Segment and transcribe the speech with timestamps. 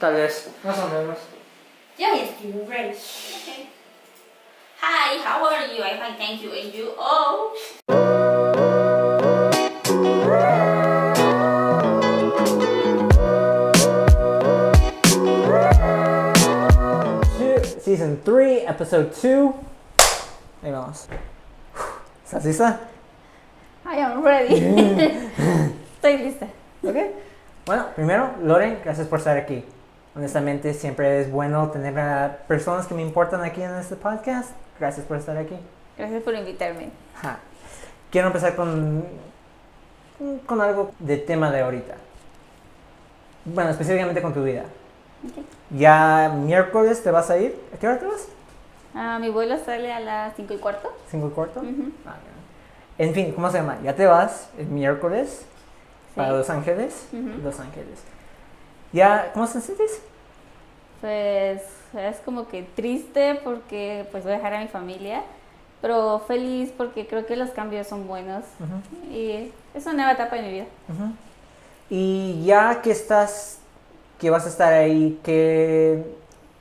[0.00, 1.18] Tal vez, más o menos.
[1.98, 2.88] Yeah, yes, you ready.
[2.88, 3.68] Okay.
[4.80, 5.82] Hi, how are you?
[5.84, 6.52] I'm fine, thank you.
[6.54, 6.94] And you?
[6.96, 7.52] Oh.
[17.84, 19.54] Season 3, Episode 2.
[20.62, 21.08] Ahí vamos.
[22.24, 22.80] ¿Estás lista?
[23.84, 24.54] I am ready.
[25.96, 26.46] Estoy lista.
[26.82, 26.96] Ok.
[27.66, 29.62] Bueno, primero, Loren, gracias por estar aquí.
[30.14, 34.50] Honestamente, siempre es bueno tener a personas que me importan aquí en este podcast.
[34.78, 35.56] Gracias por estar aquí.
[35.96, 36.90] Gracias por invitarme.
[37.22, 37.38] Ja.
[38.10, 39.04] Quiero empezar con,
[40.46, 41.94] con algo de tema de ahorita.
[43.44, 44.64] Bueno, específicamente con tu vida.
[45.70, 47.56] Ya miércoles te vas a ir.
[47.74, 48.26] ¿A qué hora te vas?
[48.94, 50.92] Ah, mi vuelo sale a las 5 y cuarto.
[51.08, 51.62] ¿Cinco y cuarto?
[52.04, 52.16] Ah.
[52.98, 53.78] En fin, ¿cómo se llama?
[53.82, 55.46] Ya te vas el miércoles
[56.14, 56.32] para.
[56.32, 57.06] Los Ángeles.
[57.42, 58.00] Los Ángeles.
[58.92, 60.00] Ya, ¿cómo te sientes?
[61.00, 61.62] Pues
[61.96, 65.22] es como que triste porque pues voy a dejar a mi familia,
[65.80, 68.44] pero feliz porque creo que los cambios son buenos
[69.10, 70.66] y es una nueva etapa de mi vida.
[71.88, 73.58] Y ya que estás,
[74.18, 76.04] que vas a estar ahí, ¿qué,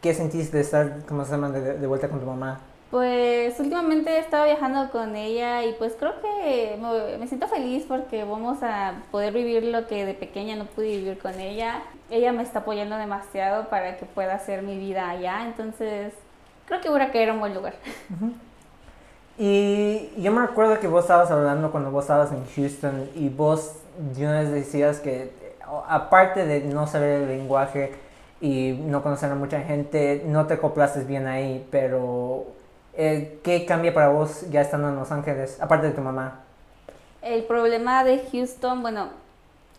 [0.02, 2.60] qué sentiste de estar, ¿cómo se llama, de, de vuelta con tu mamá?
[2.92, 6.76] Pues últimamente he estado viajando con ella y pues creo que
[7.20, 11.20] me, siento feliz porque vamos a poder vivir lo que de pequeña no pude vivir
[11.20, 11.84] con ella.
[12.10, 16.14] Ella me está apoyando demasiado para que pueda hacer mi vida allá, entonces
[16.66, 17.76] creo que voy a caer a un buen lugar.
[19.38, 23.76] Y yo me recuerdo que vos estabas hablando cuando vos estabas en Houston y vos
[24.18, 25.32] una vez decías que
[25.88, 27.94] aparte de no saber el lenguaje
[28.42, 32.59] y no conocer a mucha gente, no te acoplaste bien ahí, pero
[33.02, 36.42] eh, ¿qué cambia para vos ya estando en Los Ángeles, aparte de tu mamá?
[37.22, 39.08] El problema de Houston, bueno,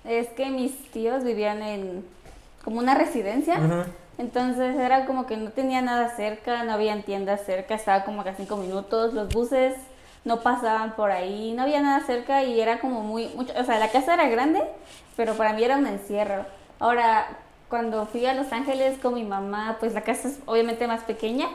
[0.07, 2.05] es que mis tíos vivían en
[2.65, 3.59] como una residencia.
[4.17, 8.31] Entonces era como que no tenía nada cerca, no había tiendas cerca, estaba como que
[8.31, 9.75] a cinco minutos, los buses
[10.25, 13.79] no pasaban por ahí, no había nada cerca y era como muy, mucho, o sea,
[13.79, 14.63] la casa era grande,
[15.17, 16.47] pero para mí era un encierro.
[16.79, 17.29] Ahora,
[17.69, 21.49] cuando fui a Los Ángeles con mi mamá, pues la casa es obviamente más pequeña,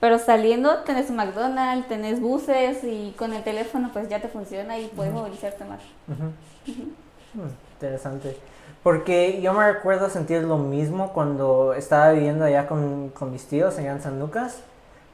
[0.00, 4.78] pero saliendo tenés un McDonald's, tenés buses y con el teléfono pues ya te funciona
[4.78, 5.80] y puedes movilizarte más.
[6.06, 8.36] Mm, Interesante.
[8.82, 13.78] Porque yo me recuerdo sentir lo mismo cuando estaba viviendo allá con, con mis tíos
[13.78, 14.60] allá en San Lucas.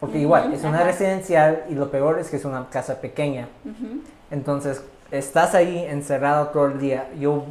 [0.00, 3.48] Porque igual, es una residencial y lo peor es que es una casa pequeña.
[4.30, 7.08] Entonces, estás ahí encerrado todo el día.
[7.18, 7.44] Yo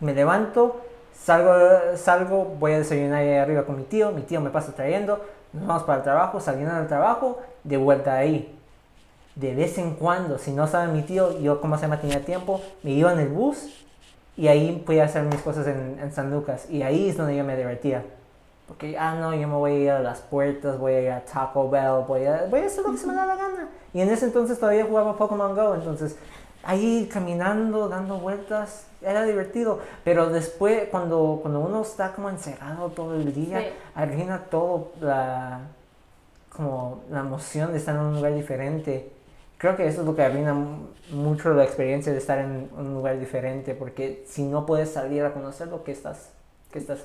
[0.00, 0.80] me levanto,
[1.12, 1.52] salgo,
[1.96, 5.22] salgo, voy a desayunar ahí arriba con mi tío, mi tío me pasa trayendo,
[5.54, 8.58] nos vamos para el trabajo, saliendo del trabajo, de vuelta ahí.
[9.36, 12.60] De vez en cuando, si no sabe mi tío, yo como se llama tenía tiempo,
[12.82, 13.84] me iba en el bus
[14.36, 16.68] y ahí podía hacer mis cosas en, en San Lucas.
[16.68, 18.04] Y ahí es donde yo me divertía.
[18.66, 21.20] Porque, ah, no, yo me voy a ir a las puertas, voy a ir a
[21.24, 23.68] Taco Bell, voy a, voy a hacer lo que se me da la gana.
[23.92, 26.16] Y en ese entonces todavía jugaba Pokémon Go, entonces
[26.64, 29.80] ahí caminando, dando vueltas, era divertido.
[30.04, 33.66] Pero después, cuando, cuando uno está como encerrado todo el día, Sí.
[33.94, 35.60] arruina todo la,
[36.54, 39.10] como la emoción de estar en un lugar diferente.
[39.58, 42.94] Creo que eso es lo que arruina mu- mucho la experiencia de estar en un
[42.94, 46.30] lugar diferente, porque si no puedes salir a conocer lo que estás,
[46.70, 47.00] que estás,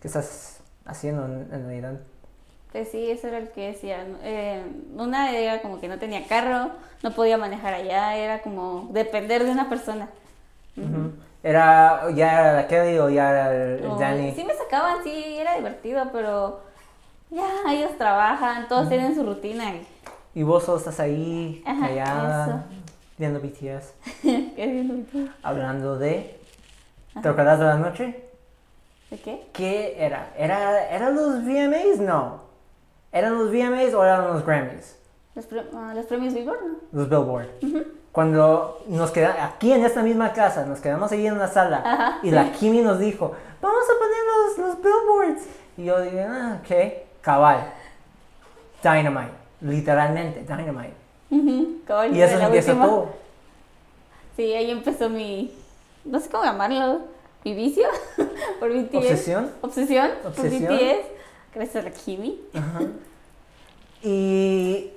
[0.00, 2.00] que estás haciendo en, en realidad.
[2.74, 4.04] Pues sí, eso era lo que decía.
[4.24, 4.60] Eh,
[4.96, 6.72] una era como que no tenía carro,
[7.04, 10.08] no podía manejar allá, era como depender de una persona.
[10.76, 11.12] Ujú.
[11.44, 14.32] Era, ya era la Kelly o ya era el, el O- Danny.
[14.32, 16.62] Sí me sacaban, sí, era divertido, pero
[17.30, 19.72] ya ellos trabajan, todos tienen su rutina.
[20.34, 22.64] y- vos solo estás ahí, callada,
[23.16, 25.28] viendo BTS, ¿Qué divertido.
[25.44, 26.40] hablando de...
[27.22, 28.24] ¿Te acuerdas de la noche?
[29.12, 29.46] ¿De qué?
[29.52, 30.30] ¿Qué era?
[30.36, 32.00] ¿Era, ¿Eran los VMAs?
[32.00, 32.42] No.
[33.14, 34.98] ¿Eran los VMAs o eran los Grammys?
[35.34, 36.74] Los, pre- ah, los premios Billboard, ¿no?
[36.92, 37.46] Los Billboard.
[38.12, 42.18] Cuando nos quedamos aquí en esta misma casa, nos quedamos ahí en la sala Ajá,
[42.22, 43.32] y la Kimi nos dijo,
[43.62, 45.42] vamos a poner los, los Billboards.
[45.76, 47.72] Y yo dije, ah, ok, cabal.
[48.82, 50.94] Dynamite, literalmente, Dynamite.
[51.86, 52.86] Cabal, Y eso empieza última.
[52.86, 53.08] todo.
[54.36, 55.52] Sí, ahí empezó mi,
[56.04, 57.00] no sé cómo llamarlo,
[57.44, 57.86] mi vicio
[58.60, 58.94] por BTS.
[58.96, 59.50] ¿Obsesión?
[59.62, 60.66] Obsesión, Obsesión.
[60.66, 61.06] por BTS.
[61.54, 62.40] Gracias a la Kimi.
[64.02, 64.90] Y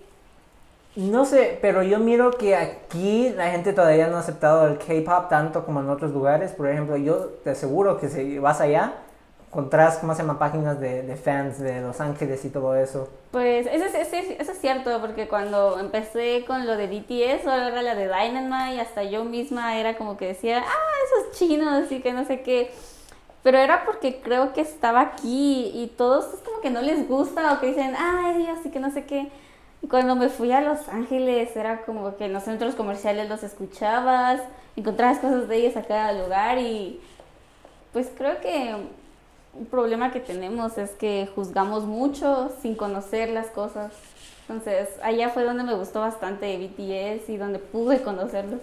[0.96, 5.30] no sé, pero yo miro que aquí la gente todavía no ha aceptado el K-pop
[5.30, 6.52] tanto como en otros lugares.
[6.52, 8.94] Por ejemplo, yo te aseguro que si vas allá,
[9.50, 10.40] encontrás, ¿cómo se llama?
[10.40, 13.10] Páginas de, de fans de Los Ángeles y todo eso.
[13.32, 17.46] Pues eso es, eso es- eso es cierto, porque cuando empecé con lo de BTS,
[17.48, 20.94] o era la de Dynamite, hasta yo misma era como que decía, ah,
[21.28, 22.72] esos chinos y que no sé qué.
[23.48, 27.54] Pero era porque creo que estaba aquí y todos es como que no les gusta
[27.54, 29.30] o que dicen, ay, así que no sé qué.
[29.82, 33.44] Y cuando me fui a Los Ángeles era como que en los centros comerciales los
[33.44, 34.42] escuchabas,
[34.76, 37.00] encontrabas cosas de ellos a cada lugar y
[37.94, 38.76] pues creo que
[39.54, 43.94] un problema que tenemos es que juzgamos mucho sin conocer las cosas.
[44.42, 48.60] Entonces, allá fue donde me gustó bastante BTS y donde pude conocerlos.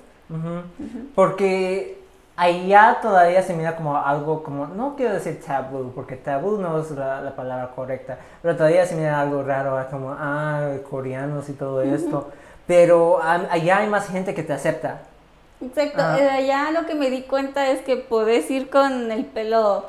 [1.14, 2.04] Porque
[2.36, 6.90] allá todavía se mira como algo como, no quiero decir tabú, porque tabú no es
[6.90, 12.31] la, palabra correcta, pero todavía se mira algo raro, como, ah, coreanos y todo esto.
[12.66, 15.02] Pero allá hay más gente que te acepta.
[15.60, 16.19] Exacto, ah.
[16.19, 19.86] eh, allá lo que me di cuenta es que podés ir con el pelo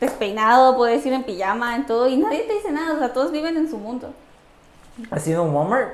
[0.00, 3.32] despeinado, puedes ir en pijama, en todo, y nadie te dice nada, o sea, todos
[3.32, 4.12] viven en su mundo.
[5.10, 5.90] ¿Has ido a un Walmart?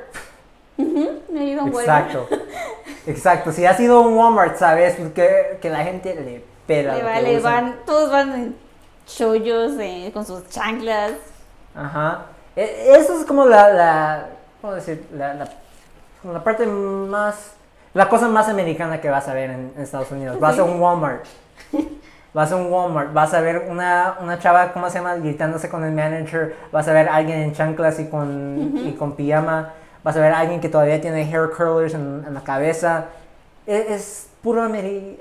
[0.76, 2.10] me he ido a un Walmart.
[2.10, 2.28] Exacto,
[3.06, 6.96] exacto, si has ido a un Walmart, sabes que, que la gente le pela.
[6.96, 8.56] Le vale, van, todos van en
[9.06, 11.12] chollos, eh, con sus chanclas.
[11.74, 14.26] Ajá, e, eso es como la, la
[14.60, 15.06] ¿cómo decir?
[15.12, 15.48] La, la,
[16.24, 17.52] la parte más,
[17.94, 20.40] la cosa más americana que vas a ver en, Estados Unidos.
[20.40, 21.24] Vas a un Walmart.
[22.34, 25.84] vas a un Walmart, vas a ver una, una chava, ¿cómo se llama?, gritándose con
[25.84, 29.72] el manager, vas a ver a alguien en chanclas y con, y con pijama,
[30.06, 33.06] vas a ver a alguien que todavía tiene hair curlers en, la cabeza.
[33.66, 35.18] Es, es puro, ameri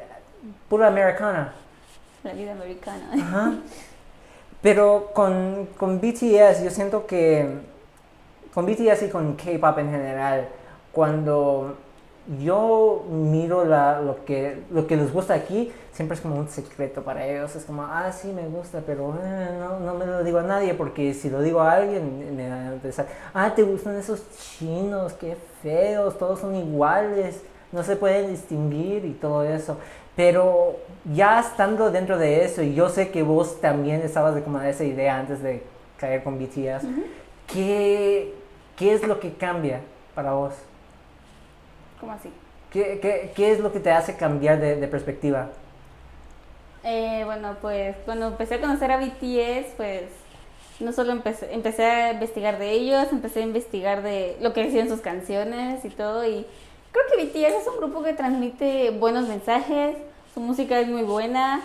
[0.69, 1.53] puro americana.
[2.23, 3.09] La vida americana.
[3.19, 3.53] Ajá.
[4.61, 7.61] Pero con, con BTS, yo siento que
[8.53, 10.49] con BTS y con K-pop en general,
[10.91, 11.77] cuando
[12.41, 17.03] yo miro la, lo, que, lo que les gusta aquí, siempre es como un secreto
[17.03, 17.55] para ellos.
[17.55, 20.73] Es como, ah, sí, me gusta, pero eh, no, no, me lo digo a nadie
[20.73, 24.23] porque si lo digo a alguien me va a empezar, ah, te gustan esos
[24.57, 27.41] chinos, qué feos, todos son iguales,
[27.71, 29.77] no se pueden distinguir y todo eso.
[30.15, 30.77] Pero
[31.13, 34.69] ya estando dentro de eso, y yo sé que vos también estabas de como de
[34.69, 35.61] esa idea antes de
[35.97, 36.85] caer con BTS,
[37.47, 38.33] ¿qué,
[38.77, 39.81] ¿qué es lo que cambia
[40.15, 40.53] para vos?
[41.99, 42.29] ¿Cómo así?
[42.69, 45.49] ¿Qué, qué, qué es lo que te hace cambiar de, de perspectiva?
[46.83, 50.03] Eh, bueno, pues cuando empecé a conocer a BTS, pues
[50.79, 54.89] no solo empecé, empecé a investigar de ellos, empecé a investigar de lo que decían
[54.89, 56.25] sus canciones y todo.
[56.25, 56.45] Y
[56.91, 59.97] creo que BTS es un grupo que transmite buenos mensajes,
[60.33, 61.61] su música es muy buena,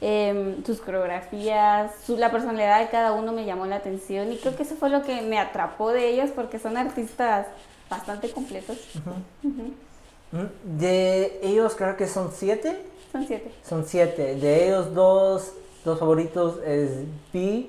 [0.00, 4.56] em, sus coreografías, su, la personalidad de cada uno me llamó la atención y creo
[4.56, 7.46] que eso fue lo que me atrapó de ellos porque son artistas
[7.92, 8.78] bastante completos.
[10.32, 12.80] Mm, de ellos creo que son siete.
[13.12, 13.52] Son siete.
[13.68, 14.36] Son siete.
[14.36, 15.52] De ellos dos,
[15.84, 17.68] dos favoritos es B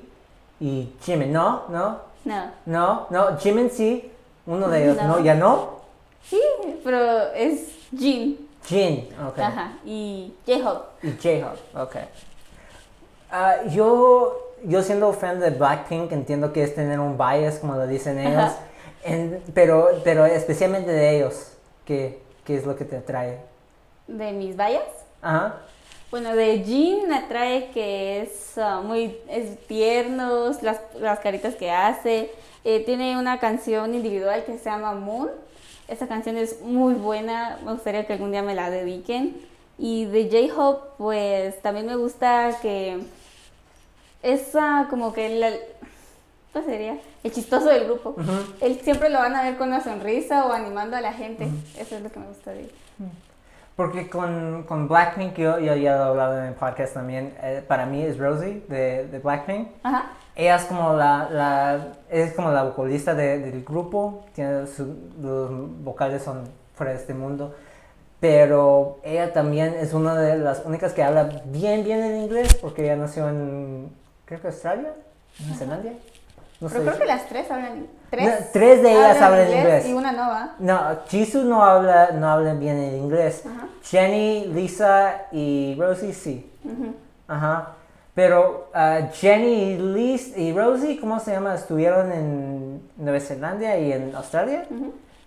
[0.62, 1.64] y Jimin, ¿no?
[1.70, 2.00] ¿No?
[2.24, 2.52] No.
[2.66, 4.10] No, no, Jimin sí.
[4.46, 5.20] Uno de ellos, ¿no?
[5.20, 5.82] ¿Ya no?
[6.30, 6.42] Sí,
[6.84, 8.48] pero es Jin.
[8.66, 9.40] Jin, ok.
[9.40, 11.08] Ajá, y J-Hope.
[11.08, 11.96] Y J-Hope, ok.
[13.32, 17.88] Uh, yo, yo siendo fan de Blackpink entiendo que es tener un bias, como lo
[17.88, 18.52] dicen ellos
[19.54, 21.54] pero, pero especialmente de ellos,
[21.86, 23.40] ¿qué, ¿qué es lo que te atrae?
[24.08, 24.84] ¿De mis vallas?
[25.22, 25.62] Ajá.
[26.12, 31.72] Bueno, de Jean me atrae que es ah, muy es tierno, las, las, caritas que
[31.72, 32.30] hace.
[32.64, 35.32] Eh, tiene una canción individual que se llama Moon.
[35.88, 39.36] Esa canción es muy buena, me gustaría que algún día me la dediquen.
[39.80, 43.00] Y de J-Hope, pues también me gusta que
[44.22, 44.52] es
[44.90, 45.50] como que la,
[46.54, 46.98] ¿Qué sería?
[47.24, 48.16] El chistoso del grupo.
[48.62, 51.48] Él siempre lo van a ver con una sonrisa o animando a la gente.
[51.78, 52.72] Eso es lo que me gusta de él.
[53.76, 57.88] Porque con, con Blackpink, yo, yo, ya he hablado en el podcast también, eh, para
[57.88, 59.70] mí es Rosie de, de Blackpink.
[59.82, 60.12] Ajá.
[60.36, 64.66] Ella es como la, la, es como la vocalista del grupo, tiene
[65.22, 66.44] los vocales son
[66.76, 67.56] fuera de este mundo,
[68.20, 72.84] pero ella también es una de las únicas que habla bien, bien en inglés, porque
[72.84, 73.92] ella nació en,
[74.26, 74.94] creo que Australia,
[75.40, 75.94] en Zelandia.
[76.70, 78.52] Pero creo que las tres hablan tres.
[78.52, 80.56] tres de ellas hablan, inglés, Y una no va.
[80.60, 83.44] No, Jisoo no habla, no habla bien el inglés.
[83.84, 86.52] Jenny, Lisa y Rosie sí.
[87.28, 87.70] Ajá.
[88.14, 91.56] Pero uh, Jenny y, Lisa y Rosie, ¿cómo se llama?
[91.56, 94.66] Estuvieron en Nueva Zelanda y en Australia.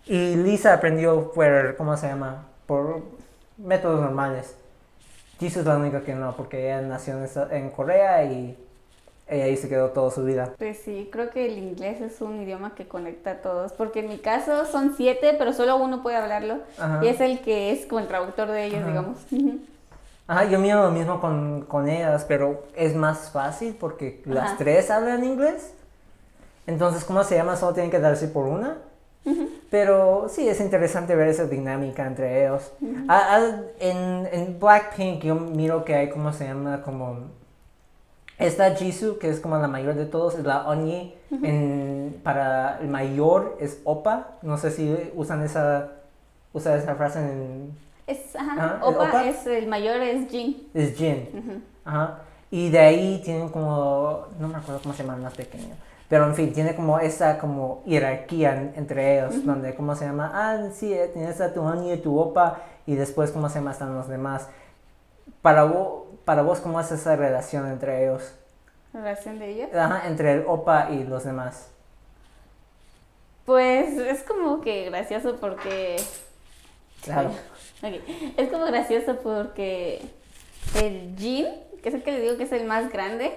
[0.06, 2.44] Y Lisa aprendió por, ¿cómo se llama?
[2.66, 3.02] Por
[3.58, 4.54] métodos normales.
[5.40, 7.14] Jisoo es la única que no, porque ella nació
[7.50, 8.56] en Corea y
[9.30, 10.54] y ahí se quedó toda su vida.
[10.58, 14.08] Pues sí, creo que el inglés es un idioma que conecta a todos, porque en
[14.08, 16.58] mi caso son siete, pero solo uno puede hablarlo,
[17.02, 19.18] y es el que es como el traductor de ellos, digamos.
[20.28, 24.90] Ajá, yo miro lo mismo con, con, ellas, pero es más fácil porque las tres
[24.90, 25.72] hablan inglés.
[26.66, 27.56] Entonces, ¿cómo se llama?
[27.56, 28.78] Solo tienen que darse por una.
[29.70, 32.72] Pero sí, es interesante ver esa dinámica entre ellos.
[33.08, 36.82] Ah, ah, en, en Blackpink yo miro que hay, ¿cómo se llama?
[36.82, 37.45] Como...
[38.38, 41.14] Esta Jisoo, que es como la mayor de todos, es la Onyi.
[41.42, 44.28] en, para el mayor es Opa.
[44.42, 45.88] No sé si usan esa,
[46.52, 47.76] usa esa frase en...
[48.06, 49.24] Es, ajá, Ajá, ¿el Opa, opa?
[49.26, 50.68] es el mayor, es Jin.
[50.74, 51.28] Es Jin.
[51.32, 51.60] Ujú.
[51.84, 52.18] Ajá.
[52.50, 55.74] Y de ahí tienen como, no me acuerdo cómo se llama el más pequeño,
[56.08, 60.30] pero en fin, tiene como esa como jerarquía en- entre ellos, donde cómo se llama,
[60.32, 61.62] ah, sí, eh, tienes a tu
[61.92, 64.48] y tu opa, y después cómo se llama están los demás.
[65.42, 68.34] Para vos, para vos ¿cómo es esa relación entre ellos?
[68.92, 69.74] Relación de ellos.
[69.74, 71.70] Ajá, entre el opa y los demás.
[73.46, 75.96] Pues es como que gracioso porque.
[77.02, 77.30] Claro.
[77.82, 77.94] Ok.
[78.36, 80.02] Es como gracioso porque
[80.82, 81.46] el Jin,
[81.80, 83.32] que es el que le digo que es el más grande,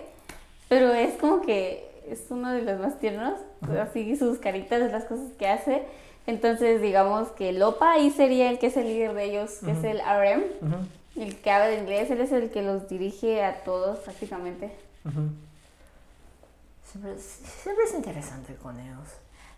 [0.68, 3.40] pero es como que es uno de los más tiernos,
[3.80, 5.84] así sus caritas, las cosas que hace.
[6.26, 9.72] Entonces, digamos que el Opa ahí sería el que es el líder de ellos, que
[9.72, 10.44] es el RM,
[11.20, 14.72] el que habla de inglés, él es el que los dirige a todos prácticamente.
[16.86, 19.08] Siempre, siempre es interesante con ellos.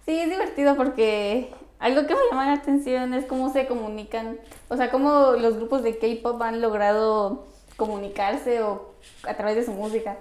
[0.06, 4.38] Sí, es divertido porque algo que me llama la atención es cómo se comunican,
[4.70, 8.92] o sea, cómo los grupos de K-pop han logrado comunicarse o
[9.28, 10.18] a través de su música.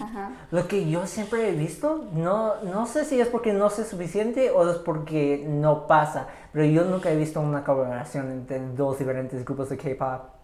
[0.00, 0.32] Ajá.
[0.50, 4.50] Lo que yo siempre he visto, no, no sé si es porque no sé suficiente
[4.50, 9.44] o es porque no pasa, pero yo nunca he visto una colaboración entre dos diferentes
[9.44, 10.41] grupos de K-pop.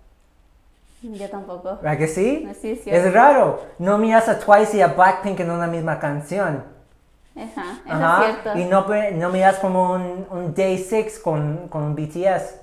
[1.03, 1.77] Yo tampoco.
[1.83, 2.49] ¿Verdad que sí?
[2.61, 3.09] Sí, es cierto.
[3.09, 3.61] Es raro.
[3.79, 6.65] No miras a Twice y a Blackpink en una misma canción.
[7.37, 8.29] Ajá, eso Ajá.
[8.29, 8.59] es cierto.
[8.59, 12.57] Y no, no miras como un, un Day 6 con, con un BTS.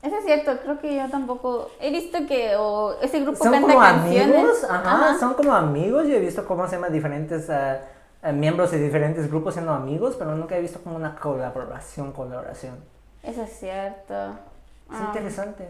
[0.00, 3.66] Eso es cierto, creo que yo tampoco he visto que o ese grupo Son canta
[3.66, 4.36] como canciones.
[4.36, 5.18] amigos, ajá, Ajá.
[5.18, 6.06] son como amigos.
[6.06, 7.80] Yo he visto cómo se llaman diferentes eh,
[8.32, 12.76] miembros de diferentes grupos siendo amigos, pero nunca he visto como una colaboración, colaboración.
[13.24, 14.14] Eso es cierto.
[14.92, 15.68] Es Ah, interesante.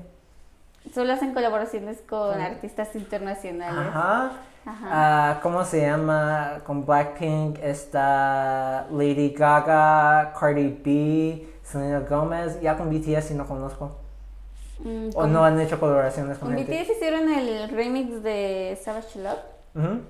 [0.95, 3.79] Solo hacen colaboraciones con artistas internacionales.
[3.89, 4.33] Ajá.
[4.67, 4.87] Ajá.
[4.91, 6.61] Ah, ¿Cómo se llama?
[6.67, 12.61] Con Blackpink está Lady Gaga, Cardi B, Selena Gomez.
[12.61, 13.97] Ya con BTS sí no conozco.
[14.81, 16.73] Mm, O no han hecho colaboraciones con Con gente.
[16.83, 19.39] BTS hicieron el remix de Savage Love
[19.75, 20.01] Ujú,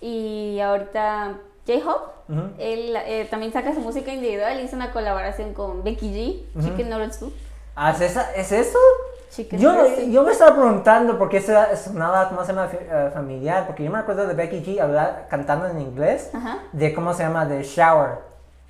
[0.00, 2.12] y ahorita J-Hope,
[2.58, 6.62] él eh, también saca su música individual, hizo una colaboración con Becky G.
[6.62, 7.32] Chicken Noodle Soup.
[7.74, 8.78] Ah, ¿es, esa- ¿es eso?
[9.30, 9.72] Chicken Yo,
[10.08, 12.68] yo me estaba preguntando por qué sonaba, ¿cómo se llama?
[12.72, 13.66] eh, familiar.
[13.66, 17.22] Porque yo me acuerdo de Becky G hablar, cantando en inglés Ajá, de cómo se
[17.24, 18.18] llama, de Shower.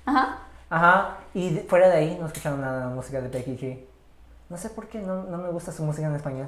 [0.05, 0.39] ajá.
[0.69, 3.85] Ajá, y de- fuera de ahí no escucharon nada de la música de Becky G.
[4.49, 6.47] No sé por qué, no, no me gusta su música en español.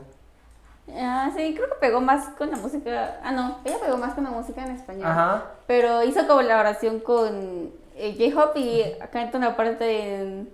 [0.93, 3.19] Ah, sí, creo que pegó más con la música.
[3.23, 5.05] Ah, no, ella pegó más con la música en español.
[5.05, 5.43] Ajá.
[5.67, 10.49] Pero hizo colaboración con eh, J-Hope y canta una parte en,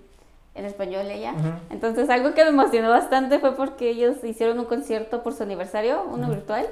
[0.56, 1.34] en español ella.
[1.70, 6.04] Entonces, algo que me emocionó bastante fue porque ellos hicieron un concierto por su aniversario,
[6.10, 6.66] uno virtual.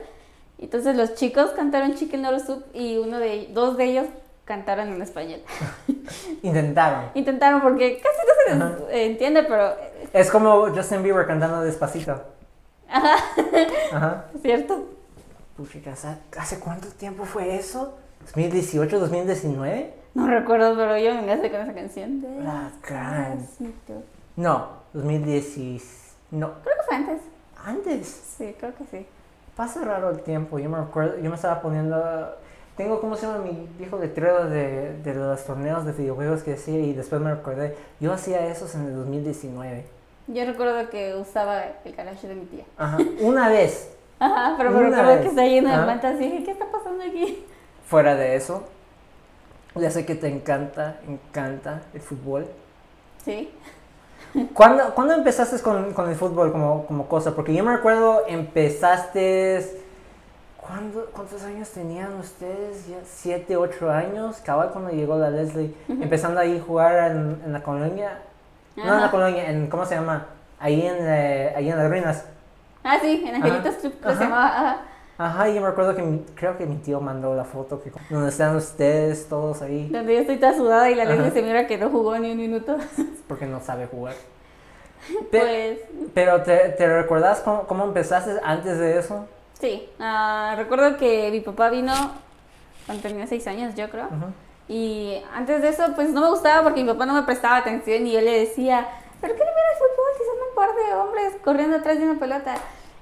[0.58, 4.06] Entonces, los chicos cantaron Chicken Noodle Soup y uno de, dos de ellos
[4.46, 5.42] cantaron en español.
[6.42, 7.06] Intentaron.
[7.14, 8.18] Intentaron porque casi
[8.60, 9.76] no se les entiende, pero
[10.14, 12.22] Es como Justin Bieber cantando despacito.
[12.90, 13.16] Ajá.
[13.92, 14.26] Ajá.
[14.42, 14.86] cierto.
[15.58, 17.98] Puchica, ¿hace- ¿hace cuánto tiempo fue eso?
[18.34, 19.94] ¿2018, 2019?
[20.14, 22.24] No recuerdo, pero yo me engasé con esa canción.
[22.88, 24.04] Gran- Despacito.
[24.36, 26.16] No, 2010.
[26.32, 27.22] No, Creo que fue antes.
[27.64, 28.08] antes.
[28.38, 29.06] Sí, creo que sí.
[29.56, 30.60] Pasa raro el tiempo.
[30.60, 32.36] Yo me acuerdo, yo me estaba poniendo.
[32.78, 36.80] Tengo, ¿cómo se llama mi viejo letrero de, de los torneos de videojuegos que hacía?
[36.80, 37.76] Y después me recordé.
[38.00, 39.86] Yo hacía esos en el 2019.
[40.28, 42.64] Yo recuerdo que usaba el garage de mi tía.
[42.78, 42.98] Ajá.
[43.22, 43.92] Una vez.
[44.20, 45.22] Ajá, pero me recuerdo vez.
[45.22, 47.46] que está lleno de mantas y dije, ¿qué está pasando aquí?
[47.88, 48.64] Fuera de eso,
[49.76, 52.48] ya sé que te encanta, encanta el fútbol.
[53.24, 53.52] Sí.
[54.54, 57.36] ¿Cuándo, ¿cuándo empezaste con, con el fútbol como, como cosa?
[57.36, 59.80] Porque yo me recuerdo, empezaste...
[60.60, 62.88] ¿cuándo- ¿Cuántos años tenían ustedes?
[62.88, 64.38] ¿Ya siete, ocho años?
[64.44, 65.76] Cabal cuando llegó la Leslie.
[65.88, 68.20] Empezando ahí a jugar en, en la colonia.
[68.76, 70.26] No en la colonia, en, ¿cómo se llama?
[70.60, 72.26] Ahí en, eh, ahí en las ruinas.
[72.84, 73.76] Ah, sí, en Angelitos.
[73.76, 74.46] Club se llamaba.
[74.48, 74.78] Ajá.
[75.18, 77.92] Ajá, y yo me recuerdo que mi- creo que mi tío mandó la foto que,
[78.10, 79.88] donde están ustedes todos ahí.
[79.90, 81.06] Donde yo estoy toda sudada y la.
[81.06, 82.78] Leslie se mira que no jugó ni un minuto.
[83.28, 84.16] Porque no sabe jugar.
[85.32, 85.80] Pe- Pues
[86.14, 89.26] Pero ¿te, te recuerdas cómo, cómo empezaste antes de eso?
[89.60, 89.88] sí.
[90.00, 91.94] Ah, recuerdo que mi papá vino
[92.86, 94.08] cuando tenía seis años, yo creo.
[94.68, 98.06] Y antes de eso, pues no me gustaba porque mi papá no me prestaba atención
[98.08, 98.88] y yo le decía,
[99.22, 102.20] ¿pero qué le miras fútbol si son un par de hombres corriendo atrás de una
[102.20, 102.56] pelota?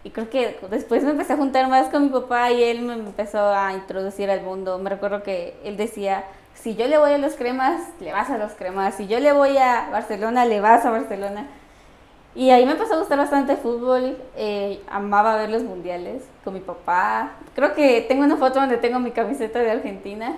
[0.03, 2.93] Y creo que después me empecé a juntar más con mi papá y él me
[2.93, 4.77] empezó a introducir al mundo.
[4.79, 6.23] Me recuerdo que él decía,
[6.55, 8.95] Si yo le voy a los cremas, le vas a los cremas.
[8.95, 11.47] Si yo le voy a Barcelona, le vas a Barcelona.
[12.33, 14.17] Y ahí me empezó a gustar bastante el fútbol.
[14.37, 17.31] eh, amaba ver los mundiales con mi papá.
[17.55, 20.35] Creo que tengo una foto donde tengo mi camiseta de Argentina.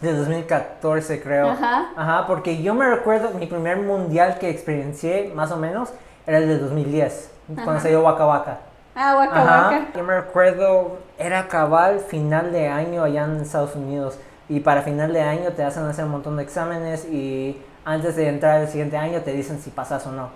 [0.00, 1.50] De 2014 creo.
[1.50, 1.90] Ajá.
[1.96, 5.90] Ajá, porque yo me recuerdo, mi primer mundial que experiencié, más o menos,
[6.26, 7.80] era el de 2010, cuando Ajá.
[7.80, 8.58] se dio Waka Waka.
[9.00, 9.62] Ah, Waka Ajá.
[9.70, 9.86] Waka.
[9.96, 14.18] Yo me recuerdo, era cabal final de año allá en Estados Unidos.
[14.48, 18.28] Y para final de año te hacen hacer un montón de exámenes y antes de
[18.28, 20.30] entrar el siguiente año te dicen si pasas o no.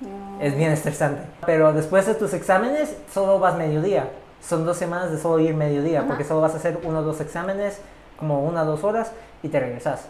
[0.00, 0.40] No.
[0.40, 1.22] Es bien estresante.
[1.46, 4.08] Pero después de tus exámenes, solo vas mediodía.
[4.42, 6.08] Son dos semanas de solo ir mediodía, Ajá.
[6.08, 7.80] porque solo vas a hacer uno o dos exámenes,
[8.18, 9.12] como una o dos horas,
[9.44, 10.06] y te regresas.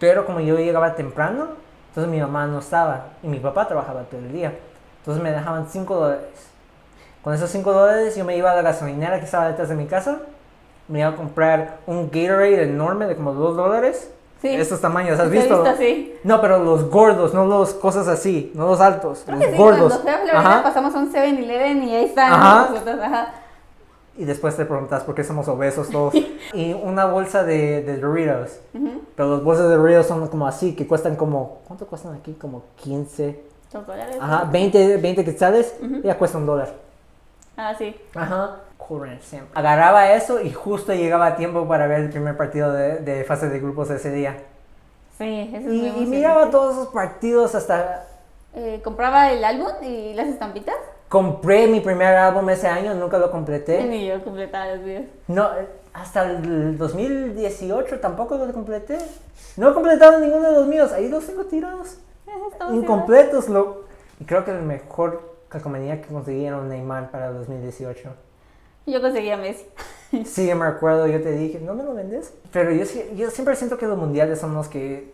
[0.00, 1.46] Pero como yo llegaba temprano,
[1.88, 4.52] entonces mi mamá no estaba, y mi papá trabajaba todo el día.
[4.98, 6.47] Entonces me dejaban 5 dólares.
[7.22, 9.86] Con esos 5 dólares yo me iba a la gasolinera que estaba detrás de mi
[9.86, 10.18] casa,
[10.88, 14.10] me iba a comprar un Gatorade enorme de como 2 dólares.
[14.40, 14.48] Sí.
[14.54, 15.62] Estos tamaños, ¿has visto?
[15.64, 16.14] visto así.
[16.22, 19.98] No, pero los gordos, no los cosas así, no los altos, Creo los sí, gordos.
[19.98, 22.68] cuando pasamos a un 7-Eleven y ahí están Ajá.
[22.70, 23.28] nosotros, ajá.
[24.16, 26.14] Y después te preguntas por qué somos obesos todos.
[26.52, 28.60] y una bolsa de, de Doritos.
[28.74, 29.02] Ujú.
[29.16, 32.34] Pero los bolsas de Doritos son como así, que cuestan como, ¿cuánto cuestan aquí?
[32.34, 33.40] Como 15,
[33.72, 34.16] Dos dólares.
[34.20, 36.00] ajá, 20, 20 quetzales, Ujú.
[36.02, 36.72] ya cuesta un dólar.
[37.58, 37.94] Ah, sí.
[38.14, 38.60] Ajá.
[39.52, 43.50] Agarraba eso y justo llegaba a tiempo para ver el primer partido de, de fase
[43.50, 44.36] de grupos de ese día.
[45.18, 48.06] Sí, eso es Y, muy y miraba todos esos partidos hasta...
[48.54, 50.76] Eh, compraba el álbum y las estampitas.
[51.08, 53.84] Compré mi primer álbum ese año, nunca lo completé.
[53.84, 55.06] Ni yo completaba los videos.
[55.26, 55.48] No,
[55.92, 58.98] hasta el 2018 tampoco lo completé.
[59.56, 60.92] No he completado ninguno de los míos.
[60.92, 61.98] Ahí los tengo tirados.
[62.72, 63.48] Incompletos.
[63.48, 63.84] Lo...
[64.20, 66.12] Y creo que el mejor calcomanía que
[66.56, 68.00] un Neymar para el 2018.
[68.00, 68.16] igual.
[68.86, 69.64] Yo conseguí a Messi.
[70.24, 72.32] Sí, me acuerdo, yo te dije, ¿no me lo vendes?
[72.50, 75.12] Pero yo, yo siempre siento que los mundiales son los que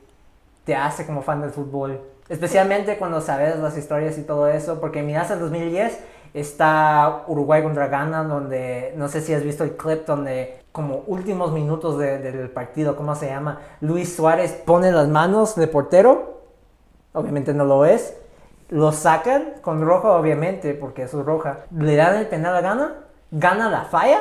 [0.65, 2.01] te hace como fan del fútbol.
[2.29, 4.81] Especialmente cuando sabes las historias y todo eso.
[4.81, 5.99] Porque miras el 2010,
[6.33, 11.51] está Uruguay contra Ghana, donde no sé si has visto el clip donde como últimos
[11.53, 13.61] minutos de- del partido, ¿cómo se llama?
[13.81, 16.41] Luis Suárez pone las manos de portero,
[17.13, 18.17] obviamente no lo es,
[18.71, 22.95] lo sacan con roja obviamente, porque eso es roja, le dan el penal a Ghana,
[23.31, 24.21] Ghana la falla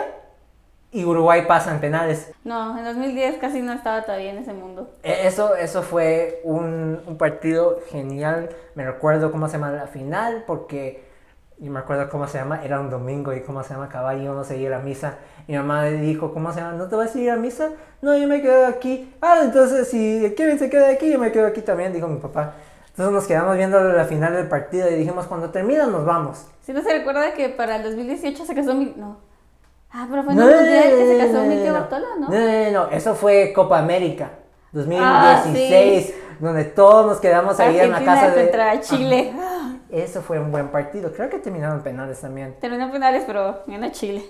[0.91, 2.32] y Uruguay pasa en penales.
[2.43, 4.91] No, en 2010 casi no estaba todavía en ese mundo.
[5.03, 8.49] E- Eso, eso fue un, un partido genial.
[8.75, 11.03] Me recuerdo cómo se llama la final, porque
[11.58, 14.43] yo me acuerdo cómo se llama, era un domingo y cómo se llama caballo, no
[14.43, 15.15] se iba a misa.
[15.47, 16.73] Mi mamá le dijo, ¿cómo se llama?
[16.73, 17.71] ¿No te vas a ir a misa?
[18.01, 19.12] No, yo me quedo aquí.
[19.21, 22.53] Ah, entonces si Kevin se queda aquí, yo me quedo aquí también, dijo mi papá.
[22.93, 26.45] Entonces nos quedamos viendo la final del partido y dijimos, cuando termina nos vamos.
[26.62, 28.93] Si no se recuerda que para el 2018 se casó mi...
[28.95, 29.17] No.
[29.91, 31.79] Ah, pero fue en No, el que se casó no, mi no, tío no.
[31.79, 32.29] Bartola, ¿no?
[32.29, 34.29] No, no, no, eso fue Copa América.
[34.99, 38.43] Ah, 2016, donde todos nos quedamos ahí en la casa de...
[38.43, 39.34] contra Chile.
[39.89, 41.12] Eso fue un buen partido.
[41.13, 42.56] Creo que terminaron en penales también.
[42.62, 44.23] Terminó en penales, pero ganó Chile.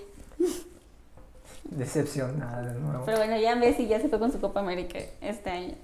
[1.64, 3.04] Decepcionada de nuevo.
[3.04, 5.74] Pero bueno, ya Messi ya se fue con su Copa América este año.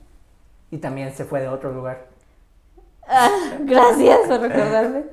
[0.71, 2.07] Y también se fue de otro lugar.
[3.11, 5.05] Ah, gracias por recordarme.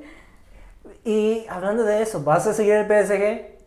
[1.04, 3.58] Y hablando de eso, ¿vas a seguir el PSG?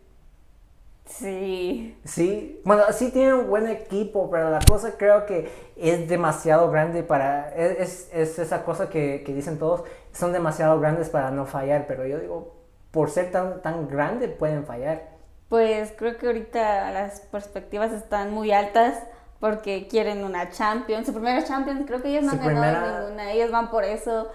[1.04, 1.96] Sí.
[2.04, 2.60] Sí.
[2.64, 7.50] Bueno, sí tiene un buen equipo, pero la cosa creo que es demasiado grande para...
[7.54, 11.86] Es, es- es esa cosa que, que dicen todos, son demasiado grandes para no fallar,
[11.86, 12.56] pero yo digo,
[12.90, 15.12] por ser tan, tan grande pueden fallar.
[15.48, 18.98] Pues creo que ahorita las perspectivas están muy altas
[19.42, 21.04] porque quieren una Champions.
[21.04, 23.32] Su primera Champions, creo que ellos no han ganado primera- ninguna.
[23.32, 24.28] Ellos van por eso.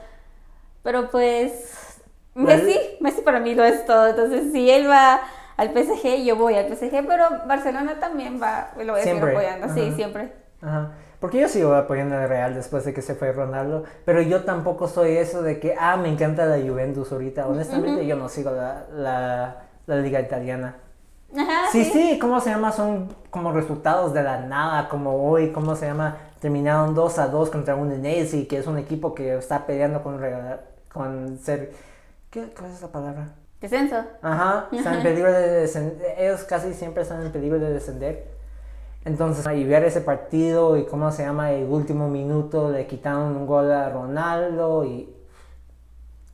[0.83, 2.01] Pero pues.
[2.35, 4.09] Well- Messi, Messi para mí lo es todo.
[4.09, 5.21] Entonces, si él va
[5.55, 7.07] al PSG, yo voy al PSG.
[7.07, 9.73] Pero Barcelona también va, lo voy a seguir apoyando.
[9.73, 9.95] Sí, Ajá.
[9.95, 10.33] siempre.
[10.61, 10.91] Ajá.
[11.21, 14.89] Porque yo sigo apoyando al Real después de que se fue Ronaldo, pero yo tampoco
[14.89, 17.47] soy eso de que, ah, me encanta la Juventus ahorita.
[17.47, 20.75] Honestamente, yo no sigo la, la, la liga italiana.
[21.35, 22.71] Ajá, Sí, sí, ¿cómo se llama?
[22.71, 26.17] Son como resultados de la nada, como hoy, ¿cómo se llama?
[26.39, 30.19] Terminaron 2 a 2 contra un Udinese, que es un equipo que está peleando con,
[30.91, 31.73] con ser...
[32.29, 33.29] ¿Qué, ¿Cuál es la palabra?
[33.59, 34.03] Descenso.
[34.21, 36.15] Ajá, están en peligro de descender.
[36.17, 38.27] Ellos casi siempre están en peligro de descender.
[39.05, 43.47] Entonces, y ver ese partido y cómo se llama el último minuto, le quitaron un
[43.47, 45.09] gol a Ronaldo y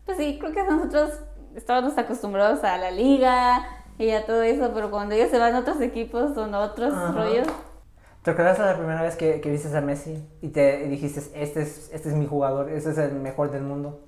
[0.06, 1.20] Pues sí, creo que nosotros
[1.56, 3.66] estábamos acostumbrados a la liga
[3.98, 7.12] y a todo eso, pero cuando ellos se van a otros equipos son otros Ajá.
[7.12, 7.48] rollos.
[8.24, 11.20] ¿Te acuerdas de la primera vez que, que viste a Messi y te y dijiste,
[11.36, 14.00] este es, este es mi jugador, este es el mejor del mundo?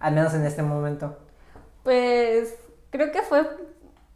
[0.00, 1.16] Al menos en este momento.
[1.82, 2.54] Pues
[2.90, 3.46] creo que fue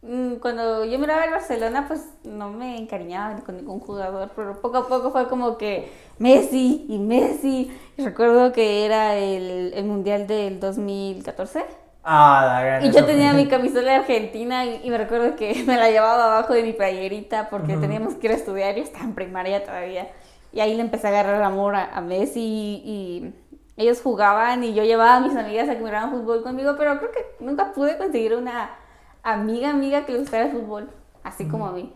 [0.02, 4.78] mm, cuando yo miraba el Barcelona, pues no me encariñaba con ningún jugador, pero poco
[4.78, 7.70] a poco fue como que Messi y Messi.
[7.98, 11.64] Recuerdo que era el, el Mundial del 2014.
[12.04, 15.76] Ah, la Y yo tenía mi camisola de Argentina y, y me recuerdo que me
[15.76, 19.14] la llevaba abajo de mi playerita porque teníamos que ir a estudiar, yo estaba en
[19.14, 20.08] primaria todavía.
[20.52, 23.34] Y ahí le empecé a agarrar amor a, a Messi y, y
[23.76, 27.12] ellos jugaban y yo llevaba a mis amigas a que miraran fútbol conmigo, pero creo
[27.12, 28.70] que nunca pude conseguir una
[29.22, 30.90] amiga, amiga que le gustara el fútbol,
[31.22, 31.92] así como a mí.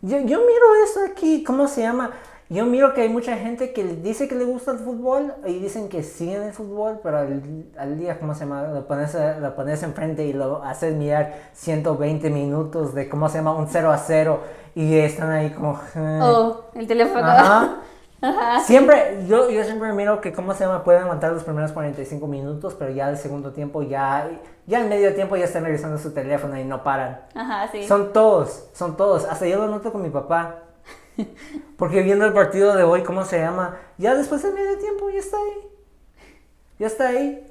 [0.00, 2.10] Yo, yo miro eso aquí, ¿cómo se llama?
[2.52, 5.88] Yo miro que hay mucha gente que dice que le gusta el fútbol y dicen
[5.88, 7.42] que siguen el fútbol, pero al,
[7.78, 8.64] al día, ¿cómo se llama?
[8.64, 13.54] Lo pones, lo pones enfrente y lo haces mirar 120 minutos de, ¿cómo se llama?
[13.54, 14.40] Un 0 a 0
[14.74, 15.80] y están ahí como...
[15.96, 16.20] eh.
[16.22, 17.26] Oh, el teléfono.
[18.24, 18.60] Ajá.
[18.60, 20.84] Siempre, yo, yo siempre miro que, ¿cómo se llama?
[20.84, 24.30] Pueden aguantar los primeros 45 minutos, pero ya el segundo tiempo, ya,
[24.66, 27.22] ya el medio tiempo ya están revisando su teléfono y no paran.
[27.34, 27.82] Ajá, sí.
[27.88, 29.24] Son todos, son todos.
[29.24, 30.56] Hasta yo lo noto con mi papá.
[31.76, 33.78] Porque viendo el partido de hoy, ¿cómo se llama?
[33.98, 35.68] Ya después del medio tiempo ya está ahí.
[36.78, 37.46] Ya está ahí.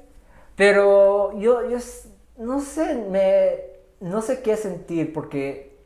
[0.56, 1.78] Pero yo, yo
[2.38, 3.60] no sé, me,
[4.00, 5.78] no sé qué sentir porque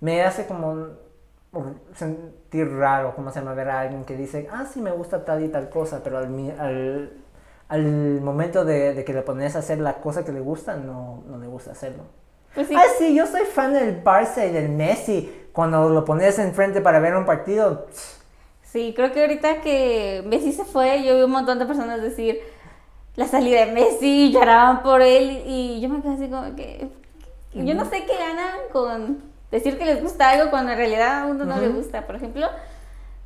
[0.00, 0.88] me hace como
[1.94, 3.54] sentir raro, ¿cómo se llama?
[3.54, 6.26] Ver a alguien que dice, ah, sí me gusta tal y tal cosa, pero al,
[6.58, 7.12] al,
[7.68, 11.22] al momento de, de que le pones a hacer la cosa que le gusta, no,
[11.26, 12.04] no le gusta hacerlo.
[12.54, 12.74] Pues sí.
[12.76, 15.37] Ah, sí, yo soy fan del Barça y del Messi.
[15.58, 17.88] Cuando lo pones enfrente para ver un partido,
[18.62, 22.38] Sí, creo que ahorita que Messi se fue, yo vi un montón de personas decir
[23.16, 26.88] la salida de Messi, lloraban por él y yo me quedé así como que
[27.54, 31.26] yo no sé qué ganan con decir que les gusta algo cuando en realidad a
[31.26, 31.78] uno no le Ujú.
[31.78, 32.06] gusta.
[32.06, 32.46] Por ejemplo,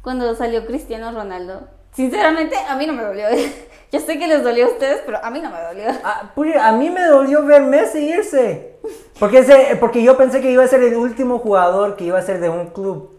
[0.00, 3.26] cuando salió Cristiano Ronaldo, sinceramente a mí no me dolió.
[3.92, 5.84] Yo sé que les dolió a ustedes, pero a mí no me dolió.
[6.02, 8.76] ah, pues, a mí me dolió ver Messi irse.
[9.18, 12.22] Porque, ese, porque yo pensé que iba a ser el último jugador que iba a
[12.22, 13.10] ser de un club.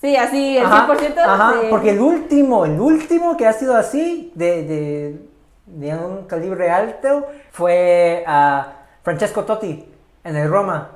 [0.00, 1.18] Sí, así, el Ajá, 100%.
[1.18, 5.20] ajá, de- porque el último, el último que ha sido así, de, de,
[5.66, 8.72] de un calibre alto, fue a
[9.04, 9.86] Francesco Totti
[10.24, 10.90] en el Roma.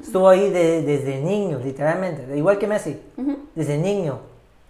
[0.00, 2.98] Estuvo ahí de- desde niño, literalmente, igual que Messi,
[3.54, 4.18] desde niño.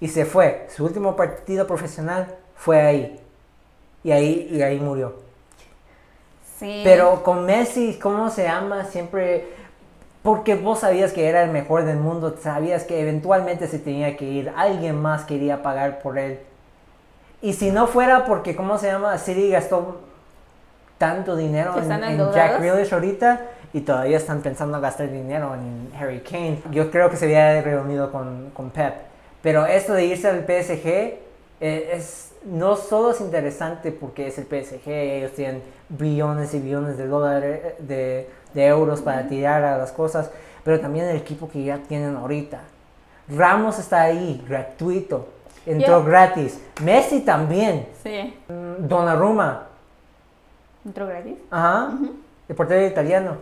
[0.02, 0.66] Y se fue.
[0.68, 3.20] Su último partido profesional fue ahí.
[4.02, 5.14] Y ahí, y ahí murió.
[6.58, 6.80] Sí.
[6.82, 8.84] Pero con Messi, ¿cómo se llama?
[8.86, 9.46] Siempre,
[10.24, 14.24] porque vos sabías que era el mejor del mundo, sabías que eventualmente se tenía que
[14.24, 16.40] ir, alguien más quería pagar por él.
[17.40, 19.16] Y si no fuera porque, ¿cómo se llama?
[19.18, 20.00] City gastó
[20.98, 22.32] tanto dinero en.
[22.32, 23.40] Jack Grealish ahorita
[23.72, 26.60] y todavía están pensando en gastar dinero en Harry Kane.
[26.72, 29.11] Yo creo que se había reunido con, con Pep.
[29.42, 34.44] Pero esto de irse al PSG eh, es, no solo es interesante porque es el
[34.46, 39.92] PSG, ellos tienen billones y billones de dólares, de, de euros para tirar a las
[39.92, 40.30] cosas,
[40.64, 42.60] pero también el equipo que ya tienen ahorita.
[43.28, 45.28] Ramos está ahí, gratuito,
[45.66, 46.60] entró gratis.
[46.82, 47.86] Messi también.
[48.02, 48.34] Sí.
[48.48, 49.68] Mm, Donnarumma,
[50.84, 51.34] ¿Entró gratis?
[51.50, 51.92] ajá,
[52.48, 53.36] el portero italiano.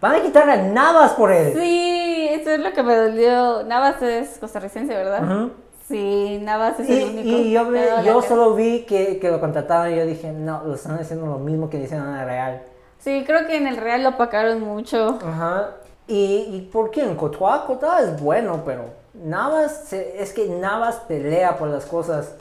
[0.00, 1.52] Van a quitar a Navas por él.
[1.54, 2.07] Sí,
[2.48, 3.62] eso es lo que me dolió.
[3.64, 5.48] Navas es costarricense, ¿verdad?
[5.86, 7.28] Sí, Navas es Y, el único.
[7.28, 10.74] y yo, me- yo solo vi que, que lo contrataron y yo dije, no, lo
[10.74, 12.62] están haciendo lo mismo que hicieron en el Real.
[12.98, 15.18] Sí, creo que en el Real lo opacaron mucho.
[15.24, 15.70] Ajá.
[16.06, 17.02] ¿Y, y por qué?
[17.02, 18.84] En Courtois, Courtois es bueno, pero
[19.14, 22.34] Navas, se- es que Navas pelea por las cosas.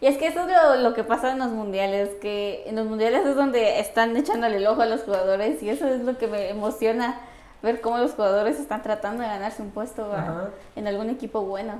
[0.00, 2.86] Y es que eso es lo, lo que pasa en los mundiales, que en los
[2.86, 6.26] mundiales es donde están echándole el ojo a los jugadores y eso es lo que
[6.26, 7.20] me emociona,
[7.64, 11.72] ver cómo los jugadores están tratando de ganarse un puesto a- en algún equipo bueno.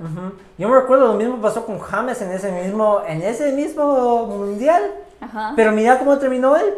[0.57, 4.83] Yo me recuerdo lo mismo pasó con James en ese mismo, en ese mismo mundial.
[5.21, 5.53] Ajá.
[5.55, 6.73] Pero mira cómo terminó él.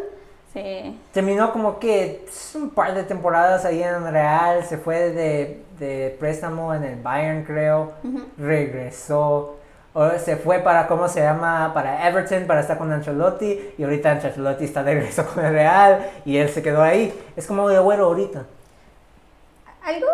[0.52, 0.98] Sí.
[1.12, 6.72] Terminó como que un par de temporadas ahí en Real, se fue de, de préstamo
[6.74, 7.92] en el Bayern creo,
[8.38, 9.56] regresó,
[9.92, 11.72] o se fue para, ¿cómo se llama?
[11.74, 16.06] Para Everton, para estar con Ancelotti, y ahorita Ancelotti está de regreso con el Real,
[16.24, 17.12] y él se quedó ahí.
[17.36, 18.44] Es como de agüero ahorita.
[19.88, 20.06] Algo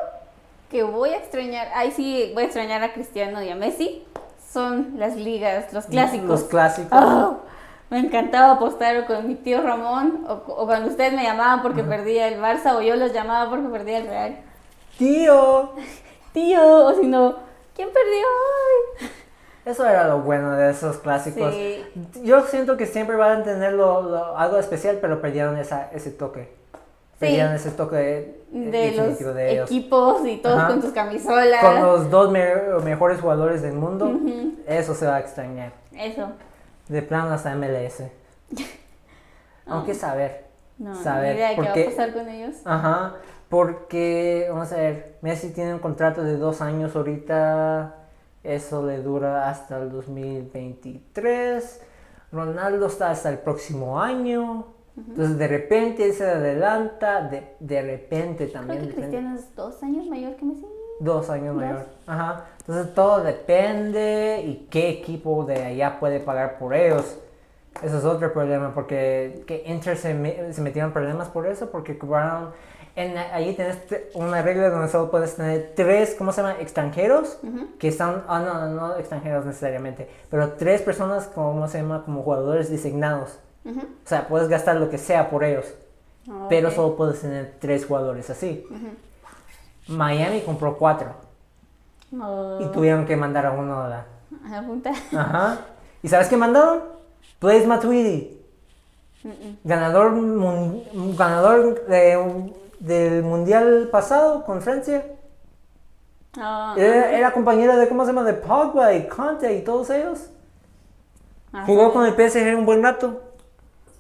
[0.70, 4.04] que voy a extrañar, ahí sí voy a extrañar a Cristiano y a Messi,
[4.52, 6.28] son las ligas, los clásicos.
[6.28, 6.90] Los clásicos.
[7.02, 7.38] Oh,
[7.90, 12.28] me encantaba apostar con mi tío Ramón o, o cuando ustedes me llamaban porque perdía
[12.28, 14.36] el Barça o yo los llamaba porque perdía el Real.
[14.98, 15.72] Tío,
[16.32, 17.36] Tío, o si no,
[17.74, 19.08] ¿quién perdió hoy?
[19.64, 21.52] eso era lo bueno de esos clásicos.
[21.54, 21.84] Sí.
[22.22, 26.10] Yo siento que siempre van a tener lo- lo- algo especial, pero perdieron esa, ese
[26.10, 26.52] toque.
[27.18, 30.68] Perdieron ese toque eh, De los de equipos y todos Ajá.
[30.68, 31.60] con sus camisolas.
[31.64, 34.18] Con los dos me- mejores jugadores del mundo,
[34.66, 35.72] eso se va a extrañar.
[35.92, 36.28] Eso.
[36.88, 38.02] De plano hasta MLS.
[39.66, 40.44] Aunque saber.
[40.76, 42.56] No, Saber, ni idea de qué va a pasar con ellos.
[42.64, 43.14] Ajá.
[43.48, 47.94] Porque, vamos a ver, Messi tiene un contrato de dos años ahorita,
[48.42, 51.80] eso le dura hasta el 2023.
[52.32, 54.73] Ronaldo está hasta el próximo año.
[54.96, 58.80] Entonces, de repente se adelanta, de, de repente Creo también.
[58.82, 60.66] que depende- Cristiano es dos años mayor que Messi.
[61.00, 61.64] Dos años Dos.
[61.64, 61.86] mayor.
[62.06, 62.44] Ajá.
[62.60, 67.18] Entonces todo depende y qué equipo de allá puede pagar por ellos.
[67.82, 71.98] Eso es otro problema porque que Inter se, me- se metieron problemas por eso porque
[71.98, 72.50] cobraron...
[72.96, 76.60] En, allí tienes te- una regla donde solo puedes tener tres, ¿cómo se llama?
[76.60, 77.40] Extranjeros
[77.80, 78.22] que están...
[78.28, 82.04] Ah, no, no, no extranjeros necesariamente, pero tres personas, ¿cómo se llama?
[82.04, 83.40] Como jugadores designados.
[83.66, 85.66] O sea, puedes gastar lo que sea por ellos,
[86.30, 88.66] Ah, pero solo puedes tener tres jugadores así.
[89.88, 91.14] Miami compró cuatro.
[92.18, 94.06] Oh, Y tuvieron que mandar a uno a la...
[94.56, 94.90] a punta.
[95.16, 95.58] Ajá.
[96.02, 96.82] ¿Y sabes qué mandaron?
[97.40, 98.40] Blaise Matuidi,
[99.22, 99.30] mm.
[99.64, 100.82] ganador, mun-
[101.16, 105.04] ganador de- del mundial pasado con Francia.
[106.38, 108.24] Ah, Era, era compañero de, ¿cómo se llama?
[108.24, 110.30] De Pogba y Conte y todos ellos.
[111.52, 113.22] ah, Jugó con el PSG un buen rato.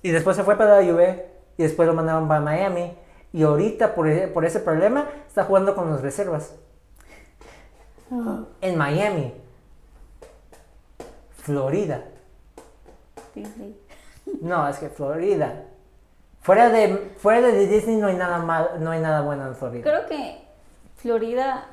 [0.04, 1.30] Y después se fue para la Juve.
[1.56, 2.94] Y después lo mandaron para Miami.
[3.32, 6.52] Y ahorita, por, e- por ese problema, está jugando con las reservas.
[8.12, 9.32] Ah, En Miami.
[11.38, 12.04] Florida.
[13.32, 13.80] sí, sí.
[14.40, 15.62] No, es que Florida.
[16.42, 19.82] Fuera de, fuera de Disney no hay nada mal, no hay nada bueno en Florida.
[19.82, 20.42] Creo que
[20.96, 21.64] Florida.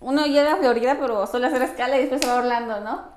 [0.00, 3.13] Uno llega a Florida, pero solo hacer escala y después se va a Orlando, ¿no?